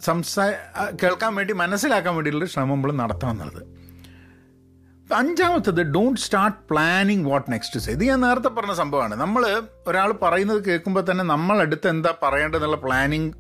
സംസാ 0.01 0.45
കേൾക്കാൻ 1.03 1.35
വേണ്ടി 1.35 1.55
മനസ്സിലാക്കാൻ 1.55 2.15
വേണ്ടിയിട്ടുള്ള 2.15 2.49
ശ്രമം 2.51 2.69
നമ്മൾ 2.69 2.93
നടത്തണം 2.93 3.31
എന്നുള്ളത്. 3.31 3.63
അഞ്ചാമത്തത് 5.15 5.83
don't 5.83 6.21
start 6.21 6.59
planning 6.71 7.31
what 7.31 7.53
next 7.53 7.81
say 7.81 7.93
ഇത് 7.93 8.05
ഞാൻ 8.05 8.21
നേരത്തെ 8.21 8.49
പറഞ്ഞ 8.49 8.73
സംഭവമാണ്. 8.73 9.15
നമ്മൾ 9.15 9.63
ഒരാൾ 9.87 10.13
പറയുന്നത് 10.13 10.65
കേൾക്കുമ്പോൾ 10.65 11.11
തന്നെ 11.11 11.25
നമ്മൾ 11.25 11.61
അടുത്ത് 11.61 11.89
എന്താ 11.89 12.15
പറയേണ്ടതെന്നുള്ള 12.23 12.77
പ്ലാനിങ് 12.77 13.33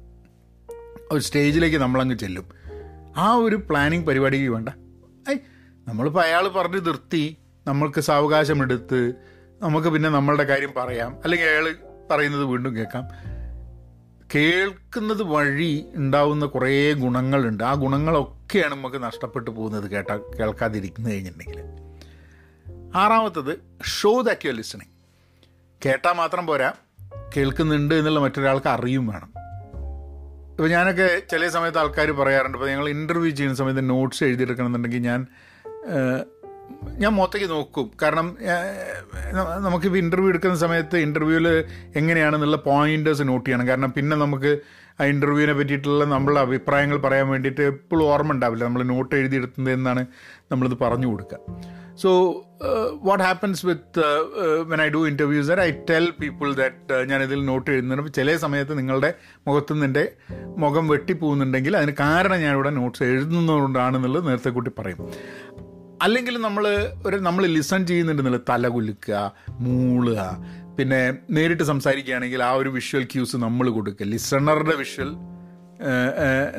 ഒരു 1.10 1.20
സ്റ്റേജിലേക്ക് 1.20 1.76
നമ്മളങ്ങ് 1.76 2.18
ചെല്ലും. 2.18 2.46
ആ 3.16 3.32
ഒരു 3.34 3.56
പ്ലാനിങ് 3.56 4.06
പരിപാടിക്ക് 4.06 4.48
വേണ്ട. 4.48 4.68
ഐ 5.30 5.36
നമ്മളിപ്പോൾ 5.88 6.22
അയാൾ 6.24 6.48
പറഞ്ഞ് 6.48 6.86
നിർത്തി 6.86 7.36
നമ്മൾക്ക് 7.66 8.00
സാവകാശമെടുത്ത് 8.00 9.12
നമുക്ക് 9.62 9.88
പിന്നെ 9.88 10.08
നമ്മളുടെ 10.08 10.44
കാര്യം 10.44 10.72
പറയാം 10.76 11.16
അല്ലെങ്കിൽ 11.24 11.46
അയാൾ 11.46 11.74
പറയുന്നത് 12.10 12.44
വീണ്ടും 12.44 12.76
കേൾക്കാം. 12.76 13.04
കേൾക്കുന്നത് 14.34 15.22
വഴി 15.22 15.84
ഉണ്ടാവുന്ന 15.94 16.46
കുറേ 16.46 16.92
ഗുണങ്ങളുണ്ട്. 16.92 17.64
ആ 17.64 17.74
ഗുണങ്ങളൊക്കെയാണ് 17.74 18.74
നമുക്ക് 18.74 19.02
നഷ്ടപ്പെട്ടു 19.02 19.50
പോകുന്നത് 19.50 19.90
കേട്ട 19.90 20.10
കേൾക്കാതിരിക്കുന്നു 20.10 21.10
കഴിഞ്ഞിട്ടുണ്ടെങ്കിൽ 21.10 21.62
ആറാമത്തത് 22.96 23.58
ഷോ 23.84 24.20
ദാറ്റ് 24.20 24.46
യു 24.46 24.52
ലിസണിങ് 24.52 24.90
കേട്ടാൽ 25.86 26.12
മാത്രം 26.12 26.46
പോരാ 26.46 26.72
കേൾക്കുന്നുണ്ട് 27.36 27.94
എന്നുള്ള 27.94 28.20
മറ്റൊരാൾക്ക് 28.20 28.66
അറിയും 28.66 29.06
വേണം. 29.06 29.30
ഇപ്പോൾ 30.50 30.68
ഞാനൊക്കെ 30.68 31.22
ചില 31.30 31.48
സമയത്ത് 31.48 31.78
ആൾക്കാർ 31.78 32.10
പറയാറുണ്ട് 32.10 32.58
ഇപ്പോൾ 32.58 32.70
ഞങ്ങൾ 32.70 32.88
ഇന്റർവ്യൂ 32.88 33.30
ചെയ്യുന്ന 33.30 33.56
സമയത്ത് 33.56 33.90
നോട്ട്സ് 33.90 34.24
എഴുതിയെടുക്കണമെന്നുണ്ടെങ്കിൽ 34.24 34.98
ഞാൻ 34.98 35.26
ഞാൻ 37.02 37.12
മൊത്തയ്ക്ക് 37.18 37.48
നോക്കും. 37.54 37.86
കാരണം 38.02 38.26
നമുക്കിപ്പോൾ 39.66 40.00
ഇന്റർവ്യൂ 40.04 40.30
എടുക്കുന്ന 40.32 40.56
സമയത്ത് 40.64 40.96
ഇന്റർവ്യൂവിൽ 41.06 41.48
എങ്ങനെയാണെന്നുള്ള 42.00 42.58
പോയിന്റേഴ്സ് 42.68 43.26
നോട്ട് 43.30 43.46
ചെയ്യണം. 43.46 43.68
കാരണം 43.68 43.92
പിന്നെ 43.96 44.16
നമുക്ക് 44.24 44.52
ആ 45.00 45.04
ഇന്റർവ്യൂവിനെ 45.14 45.52
പറ്റിയിട്ടുള്ള 45.58 46.04
നമ്മളുടെ 46.04 46.40
അഭിപ്രായങ്ങൾ 46.40 46.96
പറയാൻ 47.04 47.28
വേണ്ടിയിട്ട് 47.28 47.62
എപ്പോഴും 47.72 48.04
ഓർമ്മ 48.12 48.32
ഉണ്ടാവില്ല. 48.32 48.64
നമ്മൾ 48.64 48.82
നോട്ട് 48.94 49.12
എഴുതിയെടുത്തത് 49.20 49.70
എന്നാണ് 49.70 50.02
നമ്മളിത് 50.52 50.76
പറഞ്ഞു 50.82 51.06
കൊടുക്കുക 51.06 51.38
so 52.02 52.10
what 53.02 53.22
happens 53.24 53.66
with 53.66 54.04
when 54.70 54.80
I 54.82 54.88
do 54.88 55.00
interviews 55.10 55.48
there 55.48 55.60
I 55.60 55.70
tell 55.90 56.06
people 56.20 56.48
that 56.60 56.98
ഞാനിതിൽ 57.10 57.40
നോട്ട് 57.44 57.68
എഴുതുന്നുണ്ട്. 57.70 58.12
ചില 58.18 58.36
സമയത്ത് 58.44 58.78
നിങ്ങളുടെ 58.78 59.10
മുഖത്തു 59.48 59.74
നിന്റെ 59.82 60.04
മുഖം 60.64 60.88
വെട്ടിപ്പോകുന്നുണ്ടെങ്കിൽ 60.88 61.76
അതിന് 61.76 61.94
കാരണം 62.00 62.40
ഞാനിവിടെ 62.46 62.70
നോട്ട്സ് 62.70 63.02
എഴുതുന്നതുകൊണ്ടാണെന്നുള്ളത് 63.02 64.28
നേരത്തെ 64.28 64.52
കൂട്ടി 64.58 64.72
പറയും. 64.78 65.00
അല്ലെങ്കിൽ 66.02 66.38
നമ്മൾ 66.40 66.64
ഒരു 67.06 67.16
നമ്മൾ 67.16 67.46
ലിസൺ 67.46 67.86
ചെയ്യുന്നുണ്ടെന്നുള്ള 67.86 68.40
തല 68.48 68.68
കുലുക്കുക 68.68 69.32
മൂളുക. 69.60 70.20
പിന്നെ 70.78 71.00
നേരിട്ട് 71.30 71.62
സംസാരിക്കുകയാണെങ്കിൽ 71.62 72.42
ആ 72.42 72.52
ഒരു 72.52 72.68
വിഷ്വൽ 72.68 73.04
ക്യൂസ് 73.04 73.36
നമ്മൾ 73.36 73.70
കൊടുക്കുക. 73.70 74.06
ലിസണറുടെ 74.06 74.76
വിഷ്വൽ 74.76 75.10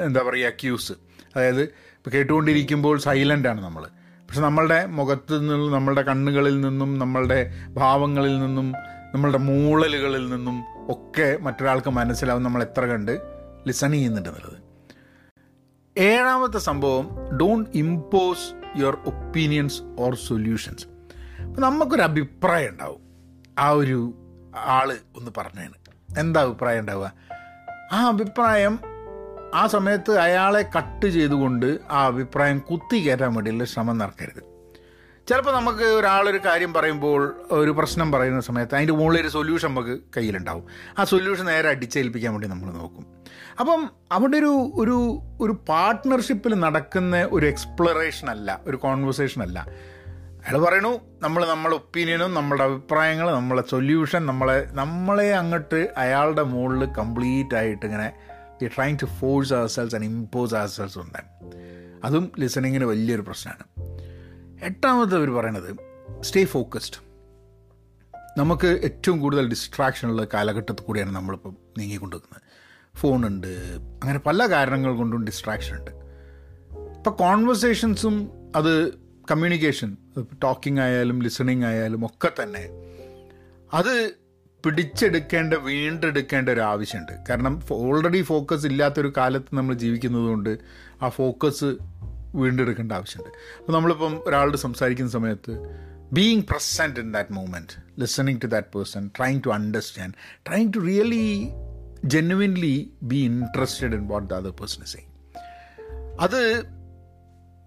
എന്താ 0.06 0.22
പറയുക 0.22 0.50
ക്യൂസ് 0.62 0.94
അതായത് 1.36 1.64
ഇപ്പോൾ 1.98 2.10
കേട്ടുകൊണ്ടിരിക്കുമ്പോൾ 2.10 2.98
സൈലന്റ് 2.98 3.48
ആണ് 3.48 3.64
നമ്മൾ 3.64 3.84
പക്ഷെ 4.28 4.42
നമ്മളുടെ 4.42 4.86
മുഖത്ത് 4.86 5.36
നിന്നും 5.42 5.72
നമ്മളുടെ 5.72 6.02
കണ്ണുകളിൽ 6.02 6.62
നിന്നും 6.62 7.00
നമ്മളുടെ 7.00 7.40
ഭാവങ്ങളിൽ 7.78 8.40
നിന്നും 8.40 8.68
നമ്മളുടെ 9.14 9.38
മൂളലുകളിൽ 9.38 10.30
നിന്നും 10.30 10.58
ഒക്കെ 10.90 11.38
മറ്റൊരാൾക്ക് 11.42 11.90
മനസ്സിലാവും 11.90 12.44
നമ്മൾ 12.44 12.62
എത്ര 12.64 12.86
കണ്ട് 12.86 13.14
ലിസൺ 13.68 13.92
ചെയ്യുന്നുണ്ട് 13.92 14.30
എന്നുള്ളത് 14.30 14.71
ഏഴാമത്തെ 16.02 16.58
സംഭവം 16.58 17.38
don't 17.38 17.70
impose 17.76 18.80
your 18.80 18.98
opinions 19.06 19.82
or 20.00 20.16
solutions 20.16 20.88
അപ്പം 21.44 21.62
നമുക്കൊരു 21.62 22.02
അഭിപ്രായം 22.02 22.70
ഉണ്ടാവും. 22.70 23.02
ആ 23.60 23.70
ഒരു 23.70 24.14
ആൾ 24.58 24.92
ഒന്ന് 24.92 25.32
പറഞ്ഞതിന് 25.38 26.20
എന്താ 26.20 26.42
അഭിപ്രായം 26.42 26.80
ഉണ്ടാവുക? 26.80 27.14
ആ 27.92 28.08
അഭിപ്രായം 28.08 28.80
ആ 29.56 29.68
സമയത്ത് 29.68 30.18
അയാളെ 30.18 30.70
കട്ട് 30.78 31.06
ചെയ്തുകൊണ്ട് 31.06 31.80
ആ 31.92 32.06
അഭിപ്രായം 32.06 32.60
കുത്തി 32.60 32.98
കയറ്റാൻ 32.98 33.34
വേണ്ടിയുള്ള 33.34 33.66
ശ്രമം 33.66 33.98
നടക്കരുത്. 33.98 34.44
ചിലപ്പോൾ 35.30 35.52
നമുക്ക് 35.52 35.84
ഒരാളൊരു 35.84 36.38
കാര്യം 36.38 36.74
പറയുമ്പോൾ 36.74 37.46
ഒരു 37.52 37.72
പ്രശ്നം 37.72 38.12
പറയുന്ന 38.12 38.42
സമയത്ത് 38.42 38.76
അതിന്റെ 38.76 38.94
മുകളിൽ 38.94 39.22
ഒരു 39.22 39.28
സൊല്യൂഷൻ 39.28 39.68
നമുക്ക് 39.68 40.00
കയ്യിലുണ്ടാവും. 40.18 40.64
ആ 41.00 41.04
സൊല്യൂഷൻ 41.04 41.46
നേരെ 41.46 41.70
അടിച്ചേൽപ്പിക്കാൻ 41.70 42.34
വേണ്ടി 42.34 42.48
നമ്മൾ 42.48 42.72
നോക്കും. 42.72 43.21
അപ്പം 43.62 43.92
അവിടെ 44.12 44.38
ഒരു 44.38 44.72
ഒരു 44.76 45.22
ഒരു 45.42 45.52
പാർട്ട്ണർഷിപ്പിൽ 45.70 46.54
നടക്കുന്ന 46.54 47.30
ഒരു 47.32 47.46
എക്സ്പ്ലറേഷൻ 47.46 48.30
അല്ല 48.30 48.62
ഒരു 48.68 48.78
കോൺവെർസേഷൻ 48.78 49.42
അല്ല. 49.44 49.68
അയാൾ 50.46 50.62
പറയണു 50.66 51.00
നമ്മൾ 51.22 51.50
നമ്മളെ 51.50 51.76
ഒപ്പീനിയനും 51.76 52.34
നമ്മളുടെ 52.34 52.64
അഭിപ്രായങ്ങൾ 52.64 53.32
നമ്മളെ 53.32 53.64
സൊല്യൂഷൻ 53.72 54.26
നമ്മളെ 54.26 54.68
നമ്മളെ 54.72 55.34
അങ്ങോട്ട് 55.34 55.94
അയാളുടെ 55.98 56.44
മുകളിൽ 56.44 56.86
കംപ്ലീറ്റ് 56.86 57.56
ആയിട്ട് 57.56 57.86
ഇങ്ങനെ 57.86 58.14
we 58.62 58.68
trying 58.68 58.98
to 59.02 59.06
force 59.06 59.54
ourselves 59.68 59.96
and 59.96 60.06
impose 60.06 60.56
ourselves 60.68 61.00
ഉണ്ട് 61.00 61.20
അതും 62.04 62.32
ലിസണിങ്ങിന് 62.40 62.86
വലിയൊരു 62.86 63.22
പ്രശ്നമാണ്. 63.22 63.64
എട്ടാമത്തെ 64.64 65.16
അവർ 65.16 65.30
പറയണത് 65.30 65.76
സ്റ്റേ 66.22 66.46
ഫോക്കസ്ഡ് 66.46 67.12
നമുക്ക് 68.38 68.68
ഏറ്റവും 68.84 69.20
കൂടുതൽ 69.20 69.50
ഡിസ്ട്രാക്ഷനുള്ള 69.50 70.28
കാലഘട്ടത്തിൽ 70.34 70.84
കൂടിയാണ് 70.84 71.16
നമ്മളിപ്പം 71.16 71.58
നീങ്ങിക്കൊണ്ടിരിക്കുന്നത്. 71.78 72.51
ഫോണുണ്ട്. 72.96 73.48
അങ്ങനെ 74.04 74.20
പല 74.20 74.46
കാരണങ്ങൾ 74.46 74.96
കൊണ്ടും 74.96 75.26
ഡിസ്ട്രാക്ഷൻ 75.26 75.78
ഉണ്ട്. 75.78 75.92
ഇപ്പോൾ 76.98 77.10
കോൺവെർസേഷൻസും 77.10 78.30
അത് 78.56 78.94
കമ്മ്യൂണിക്കേഷൻ 79.32 79.98
ടോക്കിംഗ് 80.44 80.82
ആയാലും 80.82 81.24
ലിസണിങ് 81.24 81.64
ആയാലും 81.64 82.06
ഒക്കെ 82.06 82.44
തന്നെ 82.44 82.70
അത് 83.74 84.12
പിടിച്ചെടുക്കേണ്ട 84.66 85.54
വീണ്ടെടുക്കേണ്ട 85.54 86.50
ഒരു 86.50 86.60
ആവശ്യമുണ്ട്. 86.60 87.12
കാരണം 87.30 87.62
ഓൾറെഡി 87.72 88.22
ഫോക്കസ് 88.22 88.66
ഇല്ലാത്തൊരു 88.66 89.14
കാലത്ത് 89.18 89.56
നമ്മൾ 89.56 89.76
ജീവിക്കുന്നത് 89.76 90.22
കൊണ്ട് 90.22 90.58
ആ 91.02 91.10
ഫോക്കസ് 91.10 91.78
വീണ്ടെടുക്കേണ്ട 92.36 92.92
ആവശ്യമുണ്ട്. 92.92 93.38
അപ്പോൾ 93.60 93.74
നമ്മളിപ്പം 93.74 94.22
ഒരാളോട് 94.26 94.58
സംസാരിക്കുന്ന 94.58 95.12
സമയത്ത് 95.12 95.54
being 96.14 96.42
present 96.42 97.00
in 97.00 97.12
that 97.12 97.34
moment 97.34 98.02
listening 98.02 98.42
to 98.42 98.46
that 98.46 98.68
person 98.76 99.12
trying 99.18 99.42
to 99.46 99.50
understand 99.50 100.14
trying 100.48 100.74
to 100.76 100.80
really 100.80 101.50
genuinely 102.06 102.94
be 103.04 103.16
interested 103.16 103.96
in 103.96 104.08
what 104.08 104.30
the 104.30 104.34
other 104.34 104.50
person 104.50 104.86
say 104.86 105.00
അത് 106.20 106.64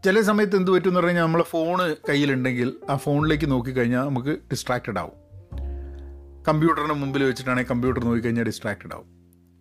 ചില 0.04 0.20
സമയത്ത് 0.20 0.56
എന്ത് 0.56 0.70
പറ്റും 0.70 0.88
എന്ന് 0.88 0.96
പറഞ്ഞു 0.96 1.08
കഴിഞ്ഞാൽ 1.08 1.24
നമ്മളെ 1.24 1.44
ഫോണ് 1.44 1.96
കയ്യിലുണ്ടെങ്കിൽ 2.08 2.72
ആ 2.90 2.96
ഫോണിലേക്ക് 2.96 3.50
നോക്കിക്കഴിഞ്ഞാൽ 3.50 4.04
നമുക്ക് 4.04 4.28
ഡിസ്ട്രാക്റ്റഡ് 4.28 4.98
ആവും. 4.98 5.12
കമ്പ്യൂട്ടറിന് 6.48 6.92
മുമ്പിൽ 6.92 7.24
വെച്ചിട്ടാണെങ്കിൽ 7.24 7.70
കമ്പ്യൂട്ടർ 7.70 8.04
നോക്കിക്കഴിഞ്ഞാൽ 8.04 8.44
ഡിസ്ട്രാക്റ്റഡ് 8.44 8.94
ആവും. 8.94 9.06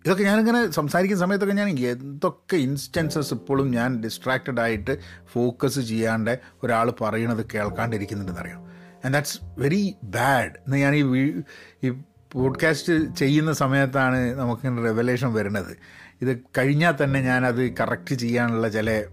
ഇതൊക്കെ 0.04 0.22
ഞാനിങ്ങനെ 0.22 0.70
സംസാരിക്കുന്ന 0.70 1.24
സമയത്തൊക്കെ 1.24 1.54
ഞാൻ 1.54 1.68
എന്തൊക്കെ 1.68 2.56
ഇൻസ്റ്റൻസസ് 2.56 3.34
ഇപ്പോഴും 3.34 3.70
ഞാൻ 3.70 4.00
ഡിസ്ട്രാക്റ്റഡ് 4.00 4.60
ആയിട്ട് 4.60 4.98
ഫോക്കസ് 5.32 5.80
ചെയ്യാണ്ട് 5.80 6.38
ഒരാൾ 6.62 6.90
പറയണത് 7.00 7.46
കേൾക്കാണ്ടിരിക്കുന്നുണ്ടെന്നറിയാം 7.54 8.64
ആൻഡ് 9.04 9.14
ദാറ്റ്സ് 9.14 9.38
വെരി 9.58 9.94
ബാഡ് 10.04 10.50
എന്ന് 10.50 10.76
ഞാൻ 10.76 10.94
ഈ 10.94 11.02
ഈ 11.84 11.90
പോഡ്കാസ്റ്റ് 12.34 13.14
ചെയ്യുന്ന 13.14 13.52
സമയത്താണ് 13.52 14.34
നമുക്കിങ്ങനെ 14.34 14.82
റെവലേഷൻ 14.82 15.34
വരുന്നത്. 15.34 15.76
ഇത് 16.22 16.38
കഴിഞ്ഞാൽ 16.58 16.94
തന്നെ 17.04 17.20
ഞാനത് 17.20 17.74
കറക്റ്റ് 17.76 18.14
ചെയ്യാനുള്ള 18.14 18.68
ചില 18.68 19.04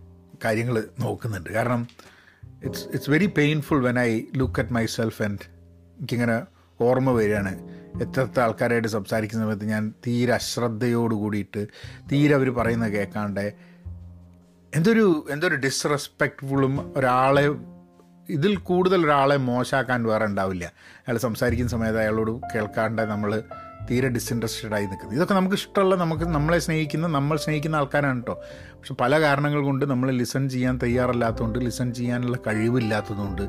കാര്യങ്ങൾ 0.46 0.84
നോക്കുന്നുണ്ട്. 1.00 1.50
കാരണം 1.50 1.88
it's 2.64 2.86
it's 2.86 3.10
very 3.10 3.26
painful 3.26 3.84
when 3.84 4.00
I 4.00 4.22
look 4.38 4.60
at 4.60 4.74
myself 4.86 5.22
and 5.22 5.40
എനിക്കിങ്ങനെ 5.98 6.44
ഓർമ്മ 6.82 7.12
വരികയാണ്. 7.12 7.82
എത്രത്തെ 8.02 8.42
ആൾക്കാരായിട്ട് 8.42 8.88
സംസാരിക്കുന്ന 8.88 9.44
സമയത്ത് 9.44 9.66
ഞാൻ 9.66 9.94
തീരെ 10.08 10.34
അശ്രദ്ധയോട് 10.34 11.16
കൂടിയിട്ട് 11.16 11.68
തീരെ 12.12 12.36
അവർ 12.36 12.50
പറയുന്നത് 12.50 12.94
കേൾക്കാണ്ട് 12.94 13.54
എന്തൊരു 14.76 15.26
എന്തൊരു 15.30 15.56
ഡിസ്റെസ്പെക്റ്റ്ഫുള്ളും 15.56 16.94
ഒരാളെ 16.98 17.48
ഇതിൽ 18.32 18.58
കൂടുതൽ 18.58 19.06
ഒരാളെ 19.06 19.38
മോശമാക്കാൻ 19.38 20.04
വേറെ 20.04 20.26
ഉണ്ടാവില്ല. 20.26 20.66
അയാൾ 20.98 21.18
സംസാരിക്കുന്ന 21.18 21.72
സമയത്ത് 21.72 22.00
അയാളോട് 22.00 22.32
കേൾക്കാണ്ട് 22.56 23.02
നമ്മൾ 23.02 23.44
തീരെ 23.90 24.10
ഡിസിൻട്രസ്റ്റഡ് 24.10 24.74
ആയി 24.74 24.86
നിൽക്കുന്നത്. 24.86 25.16
ഇതൊക്കെ 25.16 25.34
നമുക്ക് 25.34 25.56
ഇഷ്ടമുള്ള 25.56 25.96
നമുക്ക് 25.96 26.24
നമ്മളെ 26.24 26.60
സ്നേഹിക്കുന്ന 26.60 27.08
നമ്മൾ 27.08 27.38
സ്നേഹിക്കുന്ന 27.38 27.76
ആൾക്കാരാണ് 27.76 28.16
കേട്ടോ. 28.16 28.42
പക്ഷെ 28.50 28.94
പല 28.94 29.22
കാരണങ്ങൾ 29.22 29.62
കൊണ്ട് 29.62 29.86
നമ്മൾ 29.86 30.12
ലിസൺ 30.12 30.50
ചെയ്യാൻ 30.50 30.80
തയ്യാറല്ലാത്തതുകൊണ്ട് 30.84 31.60
ലിസൺ 31.60 31.94
ചെയ്യാനുള്ള 31.94 32.38
കഴിവില്ലാത്തതുകൊണ്ട് 32.48 33.42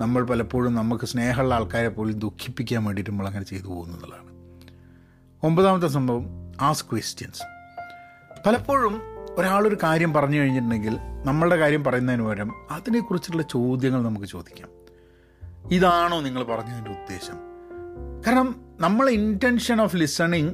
നമ്മൾ 0.00 0.24
പലപ്പോഴും 0.24 0.74
നമുക്ക് 0.74 1.04
സ്നേഹമുള്ള 1.04 1.54
ആൾക്കാരെ 1.54 1.88
പോലും 1.88 2.18
ദുഃഖിപ്പിക്കാൻ 2.18 2.84
വേണ്ടിയിട്ട് 2.84 3.10
നമ്മൾ 3.10 3.26
അങ്ങനെ 3.26 3.44
ചെയ്തു 3.44 3.66
പോകുന്നതാണ്. 3.66 4.32
ഒമ്പതാമത്തെ 5.42 5.86
സംഭവം 5.86 6.26
ആസ് 6.60 6.84
ക്വസ്റ്റ്യൻസ് 6.84 7.42
പലപ്പോഴും 8.46 9.11
ഒരാളൊരു 9.38 9.76
കാര്യം 9.82 10.12
പറഞ്ഞു 10.12 10.40
കഴിഞ്ഞിട്ടുണ്ടെങ്കിൽ 10.40 10.98
നമ്മളുടെ 11.24 11.56
കാര്യം 11.56 11.84
പറയുന്നതിന് 11.84 12.22
പകരം 12.22 12.52
അതിനെക്കുറിച്ചുള്ള 12.70 13.42
ചോദ്യങ്ങൾ 13.42 14.02
നമുക്ക് 14.02 14.26
ചോദിക്കാം. 14.26 14.68
ഇതാണോ 15.72 16.20
നിങ്ങൾ 16.20 16.42
പറഞ്ഞതിന്റെ 16.44 16.90
ഉദ്ദേശം? 16.90 17.34
കാരണം 18.26 18.60
നമ്മളെ 18.80 19.12
ഇന്റൻഷൻ 19.12 19.80
ഓഫ് 19.80 19.96
ലിസണിങ് 19.96 20.50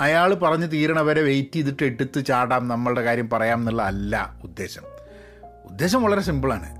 അയാൾ 0.00 0.34
പറഞ്ഞു 0.34 0.66
തീരണവരെ 0.66 1.22
വെയിറ്റ് 1.22 1.52
ചെയ്തിട്ട് 1.52 1.82
എടുത്ത് 1.82 2.24
ചാടാം 2.24 2.68
നമ്മളുടെ 2.68 3.02
കാര്യം 3.02 3.30
പറയാം 3.30 3.58
എന്നുള്ള 3.58 3.82
അല്ല 3.82 4.36
ഉദ്ദേശം. 4.44 4.82
ഉദ്ദേശം 5.64 6.02
വളരെ 6.02 6.20
സിമ്പിളാണ് 6.20 6.76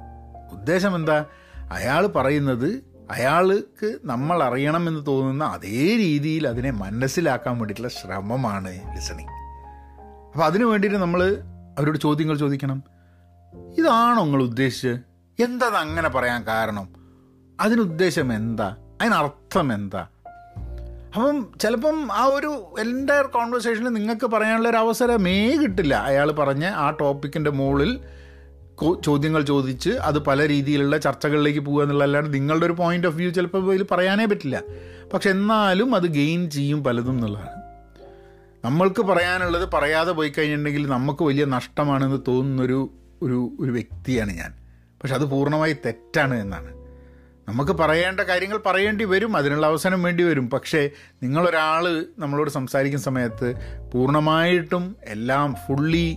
ഉദ്ദേശം 0.53 0.97
എന്താ? 0.97 1.25
അയാൾ 1.73 2.07
പറയുന്നത് 2.07 2.95
അയാൾക്ക് 3.11 3.99
നമ്മൾ 4.05 4.43
അറിയണമെന്ന് 4.43 5.07
തോന്നുന്ന 5.07 5.45
അതേ 5.45 5.97
രീതിയിൽ 5.97 6.49
അതിനെ 6.49 6.71
മനസ്സിലാക്കാൻ 6.71 7.59
വേണ്ടിയിട്ടുള്ള 7.59 7.89
ശ്രമമാണ് 7.89 8.95
ലിസണിങ് 8.95 9.44
അപ്പോൾ 10.35 10.45
അതിനു 10.45 10.65
വേണ്ടിയിട്ട് 10.65 10.99
നമ്മൾ 10.99 11.37
അവരോട് 11.79 11.99
ചോദ്യങ്ങൾ 11.99 12.37
ചോദിക്കണം. 12.37 12.83
ഇതാണോ 13.79 14.25
നിങ്ങൾ 14.25 14.43
ഉദ്ദേശിച്ച് 14.43 14.97
എന്താ 15.43 15.67
അങ്ങനെ 15.67 16.09
പറയാൻ 16.09 16.47
കാരണം? 16.47 16.89
അതിനുദ്ദേശം 17.61 18.33
എന്താ? 18.33 18.77
അതിനർത്ഥം 19.01 19.75
എന്താ? 19.75 20.07
അപ്പം 21.15 21.53
ചിലപ്പം 21.61 22.13
ആ 22.13 22.25
ഒരു 22.25 22.75
എന്റെ 22.79 23.23
കോൺവെർസേഷനിൽ 23.23 23.89
നിങ്ങൾക്ക് 23.89 24.27
പറയാനുള്ള 24.27 24.69
ഒരു 24.69 24.77
അവസരമേ 24.77 25.57
കിട്ടില്ല. 25.57 25.95
അയാൾ 25.95 26.31
പറഞ്ഞ് 26.31 26.67
ആ 26.67 26.91
ടോപ്പിക്കിന്റെ 26.91 27.51
മുകളിൽ 27.51 28.01
ചോദ്യങ്ങൾ 29.05 29.43
ചോദിച്ച് 29.43 29.91
അത് 29.91 30.19
പല 30.19 30.49
രീതിയിലുള്ള 30.49 30.99
ചർച്ചകളിലേക്ക് 30.99 31.61
പോകുക 31.61 31.83
എന്നുള്ളതല്ലാണ്ട് 31.83 32.35
നിങ്ങളുടെ 32.35 32.67
ഒരു 32.67 32.73
പോയിന്റ് 32.73 33.07
ഓഫ് 33.07 33.17
വ്യൂ 33.17 33.31
ചിലപ്പോൾ 33.31 33.75
ഇതിൽ 33.75 33.87
പറയാനേ 33.91 34.25
പറ്റില്ല. 34.25 34.63
പക്ഷെ 35.15 35.31
എന്നാലും 35.31 35.95
അത് 35.95 36.07
ഗെയിൻ 36.07 36.51
ചെയ്യും 36.51 36.85
പലതും 36.85 37.13
എന്നുള്ളതാണ്. 37.13 37.54
നമ്മൾക്ക് 38.65 39.03
പറയാനുള്ളത് 39.03 39.71
പറയാതെ 39.73 40.13
പോയി 40.13 40.29
കഴിഞ്ഞിട്ടുണ്ടെങ്കിൽ 40.29 40.87
നമുക്ക് 40.87 41.23
വലിയ 41.23 41.45
നഷ്ടമാണെന്ന് 41.45 42.21
തോന്നുന്നൊരു 42.29 42.91
ഒരു 43.23 43.57
ഒരു 43.61 43.71
വ്യക്തിയാണ് 43.71 44.33
ഞാൻ. 44.33 44.55
പക്ഷെ 45.03 45.15
അത് 45.15 45.25
പൂർണമായി 45.25 45.73
തെറ്റാണ് 45.73 46.35
എന്നാണ്. 46.35 46.75
നമുക്ക് 47.49 47.73
പറയേണ്ട 47.73 48.21
കാര്യങ്ങൾ 48.21 48.61
പറയേണ്ടി 48.67 49.05
വരും 49.05 49.37
അതിനുള്ള 49.37 49.67
അവസരം 49.67 50.03
വേണ്ടി 50.03 50.25
വരും. 50.25 50.51
പക്ഷേ 50.51 50.91
നിങ്ങളൊരാൾ 51.23 52.07
നമ്മളോട് 52.19 52.51
സംസാരിക്കുന്ന 52.51 53.05
സമയത്ത് 53.05 53.55
പൂർണമായിട്ടും 53.93 54.97
എല്ലാം 55.05 55.55
fully 55.55 56.17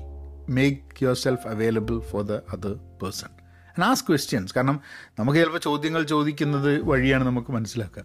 make 0.49 1.03
yourself 1.15 1.47
available 1.47 1.99
for 1.99 2.23
the 2.23 2.31
other 2.31 2.73
person 2.73 3.27
and 3.69 3.85
ask 3.85 4.03
questions 4.07 4.53
കാരണം 4.53 4.81
നമുക്ക് 5.19 5.39
ചിലപ്പോൾ 5.39 5.59
ചോദ്യങ്ങൾ 5.59 6.03
ചോദിക്കുന്നത് 6.03 6.81
വഴിയാണ് 6.81 7.23
നമുക്ക് 7.23 7.51
മനസ്സിലാക്കുക. 7.51 8.03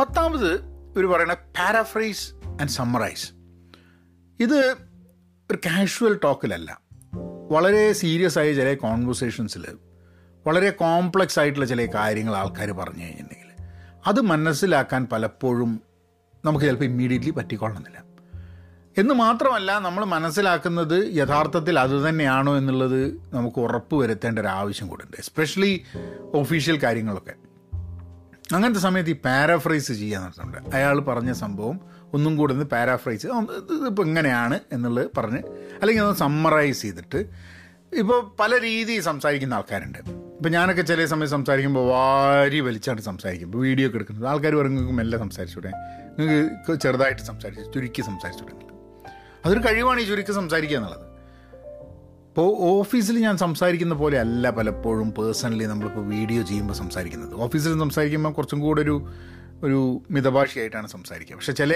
പത്താമത് 0.00 0.71
ഇവർ 0.96 1.06
പറയുന്ന 1.06 1.34
പാരാഫ്രൈസ് 1.34 2.34
ആൻഡ് 2.46 2.68
സമ്മറൈസ് 2.68 3.32
ഇത് 4.40 4.76
ഒരു 5.50 5.58
കാഷ്വൽ 5.66 6.20
ടോക്കിലല്ല 6.24 6.80
വളരെ 7.50 7.92
സീരിയസ് 7.92 8.38
ആയ 8.38 8.52
ചില 8.52 8.74
കോൺവെർസേഷൻസിൽ 8.74 9.78
വളരെ 10.46 10.70
കോംപ്ലക്സ് 10.70 11.38
ആയിട്ടുള്ള 11.38 11.66
ചില 11.66 11.86
കാര്യങ്ങൾ 11.86 12.36
ആൾക്കാർ 12.36 12.70
പറഞ്ഞു 12.70 13.02
കഴിഞ്ഞിട്ടുണ്ടെങ്കിൽ 13.02 13.50
അത് 14.06 14.20
മനസ്സിലാക്കാൻ 14.20 15.06
പലപ്പോഴും 15.12 15.82
നമുക്ക് 16.44 16.64
ചിലപ്പോൾ 16.64 16.84
ഇമ്മീഡിയറ്റ്ലി 16.84 17.30
പറ്റിക്കൊള്ളണമെന്നില്ല. 17.30 18.02
എന്ന് 18.98 19.14
മാത്രമല്ല 19.14 19.78
നമ്മൾ 19.78 20.04
മനസ്സിലാക്കുന്നത് 20.04 21.16
യഥാർത്ഥത്തിൽ 21.16 21.78
അത് 21.78 22.08
തന്നെയാണോ 22.08 22.56
എന്നുള്ളത് 22.56 23.14
നമുക്ക് 23.34 23.60
ഉറപ്പ് 23.60 23.94
വരുത്തേണ്ട 23.96 24.38
ഒരു 24.38 24.48
ആവശ്യം 24.48 24.88
കൂടെ 24.88 25.04
എസ്പെഷ്യലി 25.18 25.84
ഒഫീഷ്യൽ 26.32 26.78
കാര്യങ്ങളൊക്കെ. 26.82 27.34
അങ്ങനത്തെ 28.54 28.80
സമയത്ത് 28.80 29.10
ഈ 29.10 29.16
പാരാഫ്രൈസ് 29.24 29.92
ചെയ്യാൻ 29.92 30.22
നടത്തുന്നുണ്ട്. 30.22 30.76
അയാൾ 30.76 31.00
പറഞ്ഞ 31.00 31.32
സംഭവം 31.32 31.80
ഒന്നും 32.14 32.36
കൂടെ 32.36 32.52
ഒന്ന് 32.52 32.64
പാരാഫ്രൈസ് 32.64 33.26
ഇതിപ്പോൾ 33.26 34.06
ഇങ്ങനെയാണ് 34.06 34.60
എന്നുള്ളത് 34.72 35.06
പറഞ്ഞ് 35.16 35.38
അല്ലെങ്കിൽ 35.80 36.02
ഒന്ന് 36.02 36.18
സമ്മറൈസ് 36.18 36.82
ചെയ്തിട്ട് 36.82 37.26
ഇപ്പോൾ 37.92 38.32
പല 38.40 38.58
രീതിയിൽ 38.60 39.02
സംസാരിക്കുന്ന 39.02 39.54
ആൾക്കാരുണ്ട്. 39.54 39.98
ഇപ്പോൾ 40.36 40.48
ഞാനൊക്കെ 40.48 40.82
ചില 40.82 41.04
സമയം 41.04 41.30
സംസാരിക്കുമ്പോൾ 41.30 41.88
വാരി 41.88 42.60
വലിച്ചാണ് 42.60 43.00
സംസാരിക്കും 43.00 43.46
ഇപ്പോൾ 43.46 43.58
വീഡിയോ 43.58 43.88
ഒക്കെ 43.88 43.96
എടുക്കുന്നത്. 43.96 44.26
ആൾക്കാർ 44.26 44.54
പറയും 44.56 44.74
നിങ്ങൾക്ക് 44.74 44.96
മെല്ലെ 44.96 45.18
സംസാരിച്ചൂടെ? 45.18 45.72
നിങ്ങൾക്ക് 46.18 46.80
ചെറുതായിട്ട് 46.82 47.22
സംസാരിച്ചു 47.22 47.72
ചുരുക്കി 47.74 48.02
സംസാരിച്ചൂടെ? 48.02 48.52
അതൊരു 49.44 49.60
കഴിവാണ് 49.66 50.00
ഈ 50.00 50.04
ചുരുക്കി 50.04 50.32
സംസാരിക്കുക 50.32 50.76
എന്നുള്ളത്. 50.76 51.11
ഇപ്പോൾ 52.32 52.50
ഓഫീസിൽ 52.66 53.16
ഞാൻ 53.24 53.36
സംസാരിക്കുന്ന 53.42 53.94
പോലെ 54.02 54.16
അല്ല 54.22 54.50
പലപ്പോഴും 54.58 55.08
പേഴ്സണലി 55.16 55.66
നമ്മളിപ്പോൾ 55.70 56.04
വീഡിയോ 56.12 56.42
ചെയ്യുമ്പോൾ 56.50 56.76
സംസാരിക്കുന്നത്. 56.78 57.32
ഓഫീസിൽ 57.46 57.72
സംസാരിക്കുമ്പോൾ 57.82 58.32
കുറച്ചും 58.36 58.60
കൂടെ 58.66 58.80
ഒരു 58.86 58.94
ഒരു 59.66 59.80
മിതഭാഷയായിട്ടാണ് 60.14 60.88
സംസാരിക്കുക. 60.94 61.34
പക്ഷെ 61.38 61.54
ചില 61.60 61.72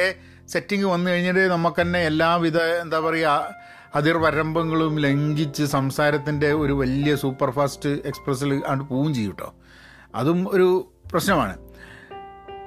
സെറ്റിംഗ് 0.52 0.86
വന്നു 0.92 1.08
കഴിഞ്ഞാൽ 1.10 1.38
നമുക്ക് 1.54 1.80
തന്നെ 1.82 2.00
എല്ലാവിധ 2.10 2.58
എന്താ 2.84 3.00
പറയുക 3.06 3.52
അതിർവരമ്പങ്ങളും 4.00 4.96
ലംഘിച്ച് 5.06 5.66
സംസാരത്തിന്റെ 5.76 6.50
ഒരു 6.62 6.76
വലിയ 6.82 7.12
സൂപ്പർ 7.24 7.52
ഫാസ്റ്റ് 7.58 7.92
എക്സ്പ്രസ്സിൽ 8.12 8.50
അങ്ങോട്ട് 8.54 8.88
പോവുകയും 8.94 9.14
ചെയ്യും 9.18 9.36
കേട്ടോ 9.36 9.50
അതും 10.22 10.40
ഒരു 10.56 10.68
പ്രശ്നമാണ്. 11.12 11.54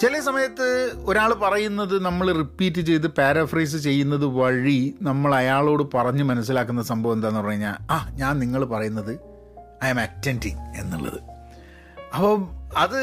ചില 0.01 0.20
സമയത്ത് 0.20 0.68
ഒരാൾ 1.10 1.34
പറയുന്നത് 1.41 1.96
നമ്മൾ 2.06 2.27
റിപ്പീറ്റ് 2.38 2.82
ചെയ്ത് 2.89 3.08
പാരാഫ്രൈസ് 3.18 3.77
ചെയ്യുന്നത് 3.77 4.25
വഴി 4.38 4.96
നമ്മൾ 5.01 5.32
അയാളോട് 5.36 5.84
പറഞ്ഞ് 5.96 6.24
മനസ്സിലാക്കുന്ന 6.24 6.82
സംഭവം 6.82 7.15
എന്താണെന്ന് 7.18 7.41
പറഞ്ഞു 7.41 7.56
കഴിഞ്ഞാൽ 7.56 7.75
ആ 7.91 7.98
ഞാൻ 8.12 8.39
നിങ്ങൾ 8.39 8.62
പറയുന്നത് 8.65 9.12
ഐ 9.84 9.89
ആം 9.89 10.00
അറ്റന്റിങ് 10.00 10.62
എന്നുള്ളത്. 10.82 11.20
അപ്പം 12.15 12.39
അത് 12.77 13.01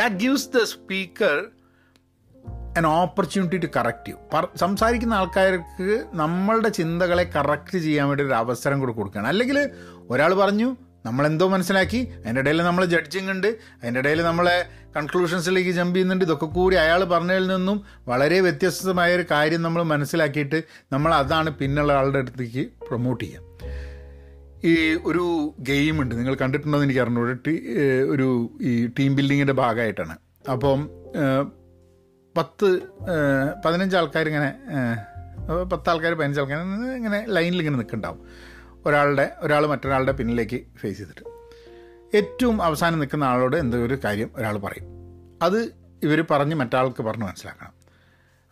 that 0.00 0.14
gives 0.14 0.50
the 0.56 0.62
speaker 0.74 1.36
an 2.78 2.86
opportunity 2.86 3.56
to 3.56 3.70
correct 3.76 4.10
you 4.10 4.18
സംസാരിക്കുന്ന 4.56 5.14
ആൾക്കാർക്ക് 5.14 5.88
നമ്മളുടെ 6.22 6.68
ചിന്തകളെ 6.80 7.24
കറക്റ്റ് 7.36 7.78
ചെയ്യാൻ 7.78 8.06
വേണ്ടി 8.08 8.24
ഒരു 8.24 8.36
അവസരം 8.42 8.78
കൂടെ 8.80 8.92
കൊടുക്കുകയാണ്. 8.92 9.28
അല്ലെങ്കിൽ 9.28 9.58
ഒരാൾ 10.10 10.34
പറഞ്ഞു 10.34 10.68
നമ്മളെന്തോ 11.06 11.48
മനസ്സിലാക്കി. 11.48 12.00
അതിന്റെ 12.14 12.40
ഇടയിൽ 12.40 12.62
നമ്മൾ 12.62 12.84
ജഡ്ജിങ് 12.84 13.30
ഉണ്ട്. 13.30 13.46
അതിന്റെ 13.46 14.00
ഇടയിൽ 14.00 14.20
നമ്മളെ 14.22 14.56
കൺക്ലൂഷൻസിലേക്ക് 14.96 15.70
ജമ്പ് 15.70 15.94
ചെയ്യുന്നുണ്ട്. 15.94 16.24
ഇതൊക്കെ 16.24 16.46
കൂടി 16.46 16.76
അയാൾ 16.76 17.04
പറഞ്ഞതിൽ 17.04 17.46
നിന്നും 17.46 17.78
വളരെ 18.08 18.40
വ്യത്യസ്തമായ 18.40 19.16
ഒരു 19.16 19.24
കാര്യം 19.30 19.62
നമ്മൾ 19.62 19.82
മനസ്സിലാക്കിയിട്ട് 19.82 20.58
നമ്മൾ 20.92 21.14
അതാണ് 21.14 21.50
പിന്നുള്ള 21.50 21.92
ആളുടെ 21.92 22.18
അടുത്തേക്ക് 22.18 22.64
പ്രൊമോട്ട് 22.88 23.24
ചെയ്യുക 23.24 23.48
ഈ 24.64 24.72
ഒരു 25.06 25.54
ഗെയിം 25.58 26.02
ഉണ്ട്. 26.02 26.14
നിങ്ങൾ 26.18 26.34
കണ്ടിട്ടുണ്ടോ 26.34 26.76
എന്ന് 26.76 26.86
എനിക്ക് 26.86 27.00
അറിഞ്ഞു 27.00 27.20
ഒരു 28.12 28.28
ഈ 28.62 28.86
ടീം 28.98 29.16
ബിൽഡിങ്ങിന്റെ 29.16 29.52
ഭാഗമായിട്ടാണ്. 29.52 30.16
അപ്പം 30.50 30.80
പത്ത് 32.36 32.68
പതിനഞ്ച് 33.64 33.96
ആൾക്കാർ 33.96 34.26
ഇങ്ങനെ 34.26 34.50
പത്ത് 35.62 35.88
ആൾക്കാർ 35.90 36.12
പതിനഞ്ച് 36.14 36.40
ആൾക്കാർ 36.40 36.60
ഇങ്ങനെ 36.96 37.18
ലൈനിൽ 37.28 37.58
ഇങ്ങനെ 37.58 37.76
നിൽക്കുന്നുണ്ടാവും. 37.76 38.20
ഒരാളുടെ 38.86 39.32
ഒരാൾ 39.38 39.66
മറ്റൊരാളുടെ 39.66 40.12
പിന്നിലേക്ക് 40.12 40.60
ഫേസ് 40.76 40.98
ചെയ്തിട്ട്. 40.98 41.40
ഏറ്റവും 42.16 42.62
അവസാനം 42.62 42.98
നിൽക്കുന്ന 42.98 43.24
ആളോട് 43.24 43.56
എന്തോ 43.56 43.78
ഒരു 43.78 43.98
കാര്യം 44.04 44.30
ഒരാൾ 44.36 44.56
പറയും. 44.58 44.84
അത് 45.42 45.74
ഇവർ 46.02 46.24
പറഞ്ഞ് 46.30 46.54
മറ്റാൾക്ക് 46.54 47.02
പറഞ്ഞ് 47.02 47.24
മനസ്സിലാക്കണം. 47.24 47.72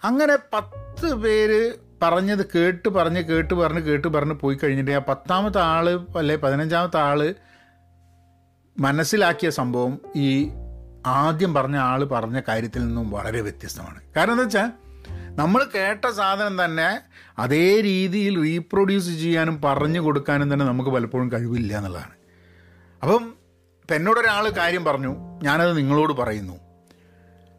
അങ്ങനെ 0.05 0.37
പത്ത് 0.53 1.15
പേര് 1.15 1.73
പറഞ്ഞത് 2.03 2.47
കേട്ട് 2.55 2.89
പറഞ്ഞ് 2.89 3.25
കേട്ട് 3.25 3.55
പറഞ്ഞ് 3.55 3.81
കേട്ട് 3.81 4.09
പറഞ്ഞ് 4.09 4.33
പോയി 4.33 4.59
കഴിഞ്ഞിട്ട് 4.65 4.91
ആ 4.91 4.99
പത്താമത്തെ 4.99 5.61
ആൾ 5.61 5.91
അല്ലെ 6.19 6.37
പതിനഞ്ചാമത്തെ 6.37 6.99
ആൾ 6.99 7.35
മനസ്സിലാക്കിയ 8.79 9.51
സംഭവം 9.51 9.99
ഈ 10.17 10.51
ആദ്യം 11.07 11.55
പറഞ്ഞ 11.55 11.77
ആൾ 11.77 12.05
പറഞ്ഞ 12.05 12.41
കാര്യത്തിൽ 12.49 12.87
നിന്നും 12.87 13.11
വളരെ 13.11 13.41
വ്യത്യസ്തമാണ്. 13.41 14.01
കാരണം 14.17 14.33
എന്താ 14.33 14.45
വെച്ചാൽ 14.45 14.73
നമ്മൾ 15.39 15.65
കേട്ട 15.75 16.05
സാധനം 16.09 16.65
തന്നെ 16.65 17.01
അതേ 17.39 17.81
രീതിയിൽ 17.81 18.43
റീപ്രൊഡ്യൂസ് 18.43 19.07
ചെയ്യാനും 19.07 19.63
പറഞ്ഞു 19.63 20.01
കൊടുക്കാനും 20.01 20.53
തന്നെ 20.53 20.65
നമുക്ക് 20.67 20.91
പലപ്പോഴും 20.91 21.33
കഴിവില്ല 21.33 21.77
എന്നുള്ളതാണ്. 21.77 22.15
അപ്പം 23.03 23.35
ഇപ്പം 23.83 23.97
എന്നോടൊരാൾ 23.97 24.49
കാര്യം 24.49 24.85
പറഞ്ഞു 24.85 25.17
ഞാനത് 25.43 25.77
നിങ്ങളോട് 25.77 26.13
പറയുന്നു. 26.13 26.57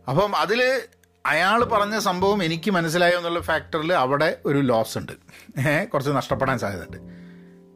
അപ്പം 0.10 0.36
അതിൽ 0.36 0.82
അയാൾ 1.26 1.64
പറഞ്ഞ 1.64 2.00
സംഭവം 2.00 2.44
എനിക്ക് 2.44 2.72
മനസ്സിലായോ 2.72 3.18
എന്നുള്ള 3.18 3.42
ഫാക്ടറിൽ 3.42 3.94
അവിടെ 3.94 4.38
ഒരു 4.46 4.58
ലോസ് 4.58 4.98
ഉണ്ട്. 4.98 5.12
കുറച്ച് 5.90 6.12
നഷ്ടപ്പെടാൻ 6.12 6.60
സാധ്യതയുണ്ട്. 6.60 6.98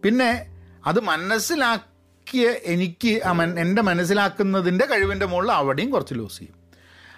പിന്നെ 0.03 0.45
അത് 0.85 0.99
മനസ്സിലാക്കിയ 0.99 2.49
എനിക്ക് 2.63 3.21
എന്റെ 3.59 3.81
മനസ്സിലാക്കുന്നതിന്റെ 3.81 4.85
കഴിവിന്റെ 4.85 5.25
മുകളിൽ 5.25 5.51
അവിടെയും 5.51 5.91
കുറച്ച് 5.91 6.13
ലോസ് 6.13 6.39
ചെയ്യും. 6.39 6.62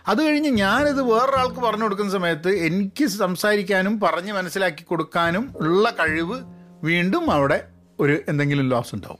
അത് 0.08 0.24
കഴിഞ്ഞ് 0.24 0.50
ഞാനിത് 0.50 1.02
വേറൊരാൾക്ക് 1.02 1.60
പറഞ്ഞു 1.60 1.84
കൊടുക്കുന്ന 1.84 2.12
സമയത്ത് 2.12 2.50
എനിക്ക് 2.50 3.08
സംസാരിക്കാനും 3.08 4.00
പറഞ്ഞ് 4.00 4.34
മനസ്സിലാക്കി 4.34 4.84
കൊടുക്കാനും 4.84 5.54
ഉള്ള 5.58 5.90
കഴിവ് 5.90 6.42
വീണ്ടും 6.84 7.32
അവിടെ 7.32 7.68
ഒരു 8.00 8.20
എന്തെങ്കിലും 8.28 8.70
ലോസ് 8.70 8.96
ഉണ്ടാവും. 8.96 9.18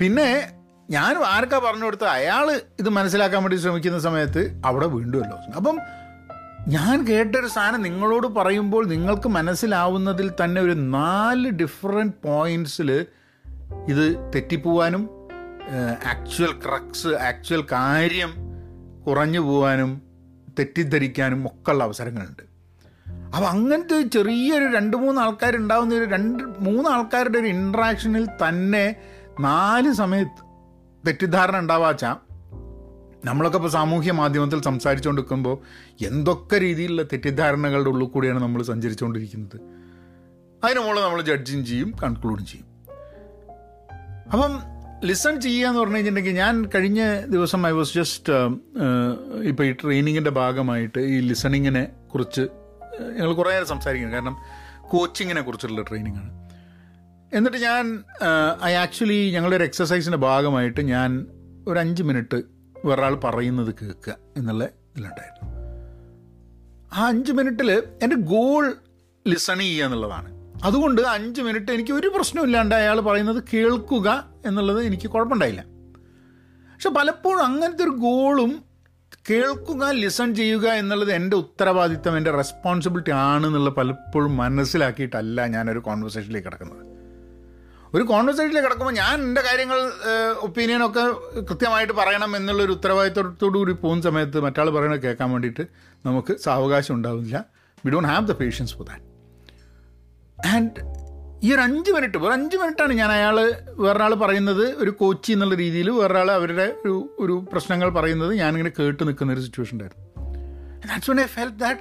പിന്നെ 0.00 0.52
ഞാൻ 0.90 1.18
ആർക്കാ 1.18 1.58
പറഞ്ഞു 1.58 1.84
കൊടുത്ത 1.84 2.04
അയാൾ 2.04 2.60
ഇത് 2.80 2.88
മനസ്സിലാക്കാൻ 2.88 3.42
വേണ്ടി 3.42 3.56
ശ്രമിക്കുന്ന 3.56 3.98
സമയത്ത് 3.98 4.60
അവിടെ 4.64 4.86
വീണ്ടും 4.86 5.22
ലോസ് 5.22 5.56
അപ്പം 5.56 5.78
ഞാൻ 6.68 7.06
കേട്ടൊരു 7.06 7.46
സാധനം 7.46 7.82
നിങ്ങളോട് 7.82 8.26
പറയുമ്പോൾ 8.26 8.86
നിങ്ങൾക്ക് 8.86 9.28
മനസ്സിലാവുന്നതിൽ 9.28 10.32
തന്നെ 10.44 10.60
ഒരു 10.62 10.72
നാല് 10.72 11.50
ഡിഫറെന്റ് 11.50 12.14
പോയിന്റ്സിൽ 12.24 13.06
ഇത് 13.88 14.32
തെറ്റിപ്പോവാനും 14.34 15.10
ആക്ച്വൽ 16.06 16.52
ക്രക്സ് 16.66 17.08
ആക്ച്വൽ 17.08 17.66
കാര്യം 17.72 18.51
കുറഞ്ഞു 19.06 19.40
പോകാനും 19.40 20.02
തെറ്റിദ്ധരിക്കാനും 20.58 21.46
ഒക്കെ 21.46 21.70
ഉള്ള 21.70 21.84
അവസരങ്ങളുണ്ട്. 21.84 22.42
അപ്പോൾ 23.34 23.46
അങ്ങനത്തെ 23.46 24.02
ചെറിയൊരു 24.02 24.64
രണ്ട് 24.64 24.96
മൂന്ന് 24.96 25.20
ആൾക്കാരുണ്ടാവുന്ന 25.20 25.94
ഒരു 25.94 26.04
രണ്ട് 26.04 26.42
മൂന്ന് 26.42 26.90
ആൾക്കാരുടെ 26.90 27.38
ഒരു 27.38 27.46
ഇൻട്രാക്ഷനിൽ 27.46 28.26
തന്നെ 28.26 28.96
നാല് 29.40 29.92
സമയത്ത് 29.92 30.42
തെറ്റിദ്ധാരണ 31.06 31.58
ഉണ്ടാവാച്ച 31.58 32.04
നമ്മളൊക്കെ 33.24 33.58
ഇപ്പോൾ 33.58 33.68
സാമൂഹ്യ 33.68 34.12
മാധ്യമത്തിൽ 34.12 34.62
സംസാരിച്ചുകൊണ്ടിരിക്കുമ്പോൾ 34.62 35.58
എന്തൊക്കെ 36.04 36.58
രീതിയിലുള്ള 36.58 37.02
തെറ്റിദ്ധാരണകളുടെ 37.02 37.90
ഉള്ളിൽ 37.90 38.06
കൂടിയാണ് 38.06 38.42
നമ്മൾ 38.42 38.62
സഞ്ചരിച്ചുകൊണ്ടിരിക്കുന്നത് 38.62 39.60
അതിന് 40.64 40.80
മുകളിൽ 40.80 41.00
നമ്മൾ 41.00 41.22
ജഡ്ജിങ് 41.22 41.64
ചെയ്യും 41.64 41.94
കൺക്ലൂഡും 42.02 42.46
ചെയ്യും. 42.46 42.66
അപ്പം 44.32 44.81
ലിസൺ 45.04 45.34
എന്ന് 45.48 45.80
പറഞ്ഞു 45.80 45.96
കഴിഞ്ഞിട്ടുണ്ടെങ്കിൽ 45.96 46.34
ഞാൻ 46.34 46.66
കഴിഞ്ഞ 46.74 47.20
ദിവസം 47.26 47.66
ഐ 47.66 47.70
വാസ് 47.70 47.94
ജസ്റ്റ് 47.94 48.32
ഇപ്പോൾ 49.42 49.64
ഈ 49.66 49.72
ട്രെയിനിങ്ങിന്റെ 49.72 50.30
ഭാഗമായിട്ട് 50.30 50.98
ഈ 50.98 51.20
ലിസണിങ്ങിനെ 51.20 51.88
കുറിച്ച് 52.14 52.40
ഞങ്ങൾ 53.16 53.32
കുറേ 53.32 53.52
നേരം 53.52 53.66
സംസാരിക്കുന്നു. 53.66 54.14
കാരണം 54.14 54.36
കോച്ചിങ്ങിനെ 54.90 55.40
കുറിച്ചുള്ള 55.40 55.82
ട്രെയിനിങ് 55.82 56.16
ആണ് 56.16 56.32
എന്നിട്ട് 57.36 57.58
ഞാൻ 57.58 58.04
ഐ 58.64 58.72
ആക്ച്വലി 58.72 59.30
ഞങ്ങളുടെ 59.30 59.56
ഒരു 59.56 59.64
എക്സസൈസിന്റെ 59.64 60.18
ഭാഗമായിട്ട് 60.18 60.80
ഞാൻ 60.80 61.26
ഒരു 61.68 61.78
അഞ്ച് 61.78 62.02
മിനിറ്റ് 62.02 62.42
വേറൊരാൾ 62.84 63.14
പറയുന്നത് 63.14 63.74
കേൾക്കുക 63.82 64.16
എന്നുള്ള 64.36 64.64
ഇതിലുണ്ടായിരുന്നു. 64.64 65.48
ആ 66.92 67.06
അഞ്ച് 67.08 67.32
മിനിറ്റിൽ 67.32 67.70
എന്റെ 68.02 68.16
ഗോൾ 68.16 68.74
ലിസൺ 69.26 69.58
ചെയ്യുക 69.58 69.84
എന്നുള്ളതാണ്. 69.84 70.41
അതുകൊണ്ട് 70.62 71.02
അഞ്ച് 71.02 71.40
മിനിറ്റ് 71.40 71.72
എനിക്ക് 71.72 71.92
ഒരു 71.92 72.08
പ്രശ്നമില്ലാണ്ട് 72.08 72.74
അയാൾ 72.74 73.00
പറയുന്നത് 73.00 73.44
കേൾക്കുക 73.54 74.28
എന്നുള്ളത് 74.46 74.84
എനിക്ക് 74.84 75.10
കുഴപ്പമുണ്ടായില്ല. 75.10 75.64
പക്ഷെ 76.74 76.90
പലപ്പോഴും 76.90 77.44
അങ്ങനത്തെ 77.44 77.82
ഒരു 77.82 77.90
ഗോളും 77.90 78.64
കേൾക്കുക 79.30 79.90
ലിസൺ 79.90 80.34
ചെയ്യുക 80.34 80.66
എന്നുള്ളത് 80.68 81.12
എന്റെ 81.12 81.36
ഉത്തരവാദിത്തം 81.36 82.16
എന്റെ 82.16 82.30
റെസ്പോൺസിബിലിറ്റി 82.30 83.10
ആണെന്നുള്ള 83.10 83.70
പലപ്പോഴും 83.70 84.36
മനസ്സിലാക്കിയിട്ടല്ല 84.36 85.46
ഞാനൊരു 85.46 85.78
കോൺവെർസേഷനിലേക്ക് 85.78 86.48
കിടക്കുന്നത്. 86.48 86.86
ഒരു 87.94 88.02
കോൺവെർസേഷനിലേക്ക് 88.02 88.68
കിടക്കുമ്പോൾ 88.68 88.94
ഞാൻ 88.94 89.22
എന്റെ 89.22 89.40
കാര്യങ്ങൾ 89.40 89.80
ഒപ്പീനിയനൊക്കെ 90.40 91.04
കൃത്യമായിട്ട് 91.40 91.92
പറയണം 91.92 92.36
എന്നുള്ളൊരു 92.36 92.72
ഉത്തരവാദിത്തത്തോടു 92.72 93.58
കൂടി 93.58 93.72
പോകുന്ന 93.72 94.02
സമയത്ത് 94.02 94.40
മറ്റാൾ 94.40 94.70
പറയണത് 94.70 95.02
കേൾക്കാൻ 95.02 95.30
വേണ്ടിയിട്ട് 95.30 95.66
നമുക്ക് 96.06 96.38
സാവകാശം 96.38 96.94
ഉണ്ടാവില്ല. 96.94 97.44
We 97.86 97.90
don't 97.90 98.08
have 98.08 98.26
the 98.26 98.32
patience 98.32 98.74
for 98.74 98.86
that 98.86 99.11
and 100.46 100.92
ഈ 101.46 101.54
ഒരു 101.54 101.60
അഞ്ച് 101.60 101.90
മിനിറ്റ് 101.90 102.18
ഒരു 102.18 102.32
അഞ്ച് 102.32 102.56
മിനിറ്റാണ് 102.56 102.92
ഞാൻ 102.92 103.12
അയാൾ 103.12 103.40
വേറൊരാൾ 103.68 104.14
പറയുന്നത് 104.14 104.74
ഒരു 104.74 104.90
കോച്ചി 104.90 105.32
എന്നുള്ള 105.32 105.54
രീതിയിൽ 105.54 105.90
വേറൊരാൾ 105.90 106.30
അവരുടെ 106.30 106.76
ഒരു 106.84 107.16
ഒരു 107.18 107.48
പ്രശ്നങ്ങൾ 107.52 107.88
പറയുന്നത് 107.88 108.34
ഞാനിങ്ങനെ 108.34 108.70
കേട്ട് 108.70 109.06
നിൽക്കുന്ന 109.06 109.32
ഒരു 109.32 109.40
സിറ്റുവേഷൻ 109.40 109.74
ഉണ്ടായിരുന്നു 109.74 110.08
that's 110.88 111.10
one 111.10 111.20
I 111.20 111.24
felt 111.24 111.56
that 111.56 111.80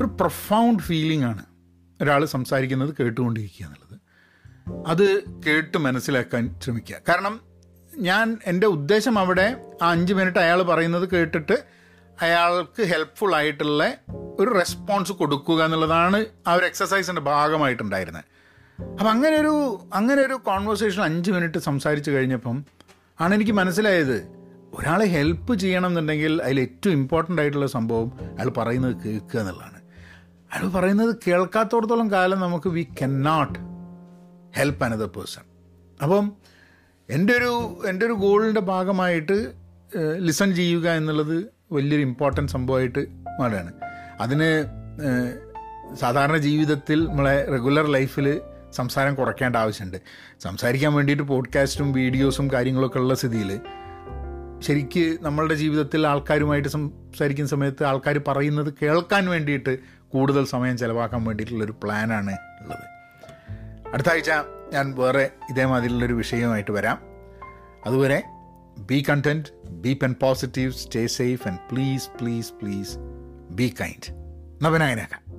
ഒരു 0.00 0.08
പ്രൊഫൗണ്ട് 0.20 0.82
ഫീലിംഗ് 0.82 1.24
ആണ് 1.24 1.44
ഒരാൾ 2.02 2.24
സംസാരിക്കുന്നത് 2.24 2.94
കേട്ടുകൊണ്ടിരിക്കുക 3.00 3.66
എന്നുള്ളത്. 3.66 4.00
അത് 4.86 5.22
കേട്ട് 5.46 5.78
മനസ്സിലാക്കാൻ 5.78 6.60
ശ്രമിക്കുക. 6.64 6.96
കാരണം 7.08 7.40
ഞാൻ 7.98 8.38
എന്റെ 8.46 8.66
ഉദ്ദേശം 8.66 9.18
അവിടെ 9.18 9.64
ആ 9.82 9.90
അഞ്ച് 9.90 10.14
മിനിറ്റ് 10.14 10.38
അയാൾ 10.38 10.62
പറയുന്നത് 10.62 11.08
കേട്ടിട്ട് 11.10 11.77
അയാൾക്ക് 12.20 12.82
ഹെൽപ്ഫുൾ 12.82 13.34
ആയിട്ടുള്ള 13.34 13.94
ഒരു 14.40 14.50
റെസ്പോൺസ് 14.58 15.12
കൊടുക്കുക 15.12 15.64
എന്നുള്ളതാണ് 15.64 16.26
ആ 16.46 16.52
ഒരു 16.52 16.64
എക്സസൈസിന്റെ 16.64 17.20
ഭാഗമായിട്ടുണ്ടായിരുന്നത് 17.20 18.24
അപ്പം 19.00 19.10
അങ്ങനെ 19.10 19.36
ഒരു 19.36 19.80
അങ്ങനെ 19.94 20.22
ഒരു 20.22 20.34
കോൺവെർസേഷൻ 20.34 21.02
അഞ്ച് 21.02 21.30
മിനിറ്റ് 21.30 21.58
സംസാരിച്ച് 21.58 22.10
കഴിഞ്ഞപ്പം 22.10 22.64
ആണ് 23.20 23.34
എനിക്ക് 23.34 23.52
മനസ്സിലായത് 23.52 24.38
ഒരാളെ 24.74 25.06
ഹെൽപ്പ് 25.06 25.54
ചെയ്യണം 25.54 25.86
എന്നുണ്ടെങ്കിൽ 25.86 26.42
അതിൽ 26.42 26.60
ഏറ്റവും 26.60 26.92
ഇമ്പോർട്ടന്റ് 26.92 27.42
ആയിട്ടുള്ള 27.42 27.66
സംഭവം 27.66 28.12
അയാൾ 28.22 28.48
പറയുന്നത് 28.48 28.96
കേൾക്കുക 29.06 29.40
എന്നുള്ളതാണ്. 29.40 29.78
അയാൾ 30.52 30.68
പറയുന്നത് 30.68 31.16
കേൾക്കാത്തോടത്തോളം 31.26 32.12
കാലം 32.12 32.40
നമുക്ക് 32.40 32.68
we 32.68 32.88
can 33.02 33.22
not 33.22 33.58
help 34.58 34.84
another 34.84 35.06
person 35.06 35.42
അപ്പം 36.02 36.32
എന്റെ 37.08 37.32
ഒരു 37.32 37.78
എന്റെ 37.88 38.06
ഒരു 38.06 38.12
ഗോളിന്റെ 38.12 38.60
ഭാഗമായിട്ട് 38.60 39.52
ലിസൺ 40.16 40.54
ചെയ്യുക 40.54 40.88
എന്നുള്ളത് 40.90 41.57
വലിയൊരു 41.72 42.02
ഇമ്പോർട്ടന്റ് 42.02 42.52
സംഭവമായിട്ട് 42.52 43.06
മാറുകയാണ്. 43.40 43.72
അതിന് 44.20 44.64
സാധാരണ 45.94 46.36
ജീവിതത്തിൽ 46.36 47.08
നമ്മളെ 47.08 47.44
റെഗുലർ 47.44 47.86
ലൈഫിൽ 47.86 48.40
സംസാരം 48.70 49.14
കുറയ്ക്കേണ്ട 49.14 49.56
ആവശ്യമുണ്ട് 49.56 49.96
സംസാരിക്കാൻ 50.40 50.92
വേണ്ടിയിട്ട് 50.92 51.22
പോഡ്കാസ്റ്റും 51.22 51.92
വീഡിയോസും 51.92 52.52
കാര്യങ്ങളൊക്കെ 52.52 52.98
ഉള്ള 52.98 53.14
സ്ഥിതിയിൽ 53.14 53.60
ശരിക്ക് 54.58 55.18
നമ്മളുടെ 55.22 55.54
ജീവിതത്തിൽ 55.54 56.06
ആൾക്കാരുമായിട്ട് 56.06 56.68
സംസാരിക്കുന്ന 56.68 57.50
സമയത്ത് 57.50 57.84
ആൾക്കാർ 57.84 58.20
പറയുന്നത് 58.28 58.74
കേൾക്കാൻ 58.82 59.28
വേണ്ടിയിട്ട് 59.28 59.78
കൂടുതൽ 60.08 60.44
സമയം 60.44 60.78
ചിലവാക്കാൻ 60.78 61.24
വേണ്ടിയിട്ടുള്ളൊരു 61.24 61.72
പ്ലാനാണ് 61.82 62.36
ഉള്ളത്. 62.62 62.84
അടുത്ത 63.92 64.08
ആഴ്ച 64.08 64.30
ഞാൻ 64.72 64.94
വേറെ 64.96 65.30
ഇതേമാതിരിയുള്ളൊരു 65.50 66.14
വിഷയമായിട്ട് 66.14 66.70
വരാം. 66.70 66.98
അതുവരെ 67.86 68.22
be 68.85 69.03
content 69.09 69.49
be 69.81 69.93
pen 69.93 70.15
positive 70.21 70.71
stay 70.71 71.07
safe 71.07 71.47
and 71.47 71.59
please 71.71 72.09
please 72.21 72.53
please 72.61 72.97
be 73.51 73.73
kind 73.81 74.09
നവനായനാക്കാം 74.63 75.36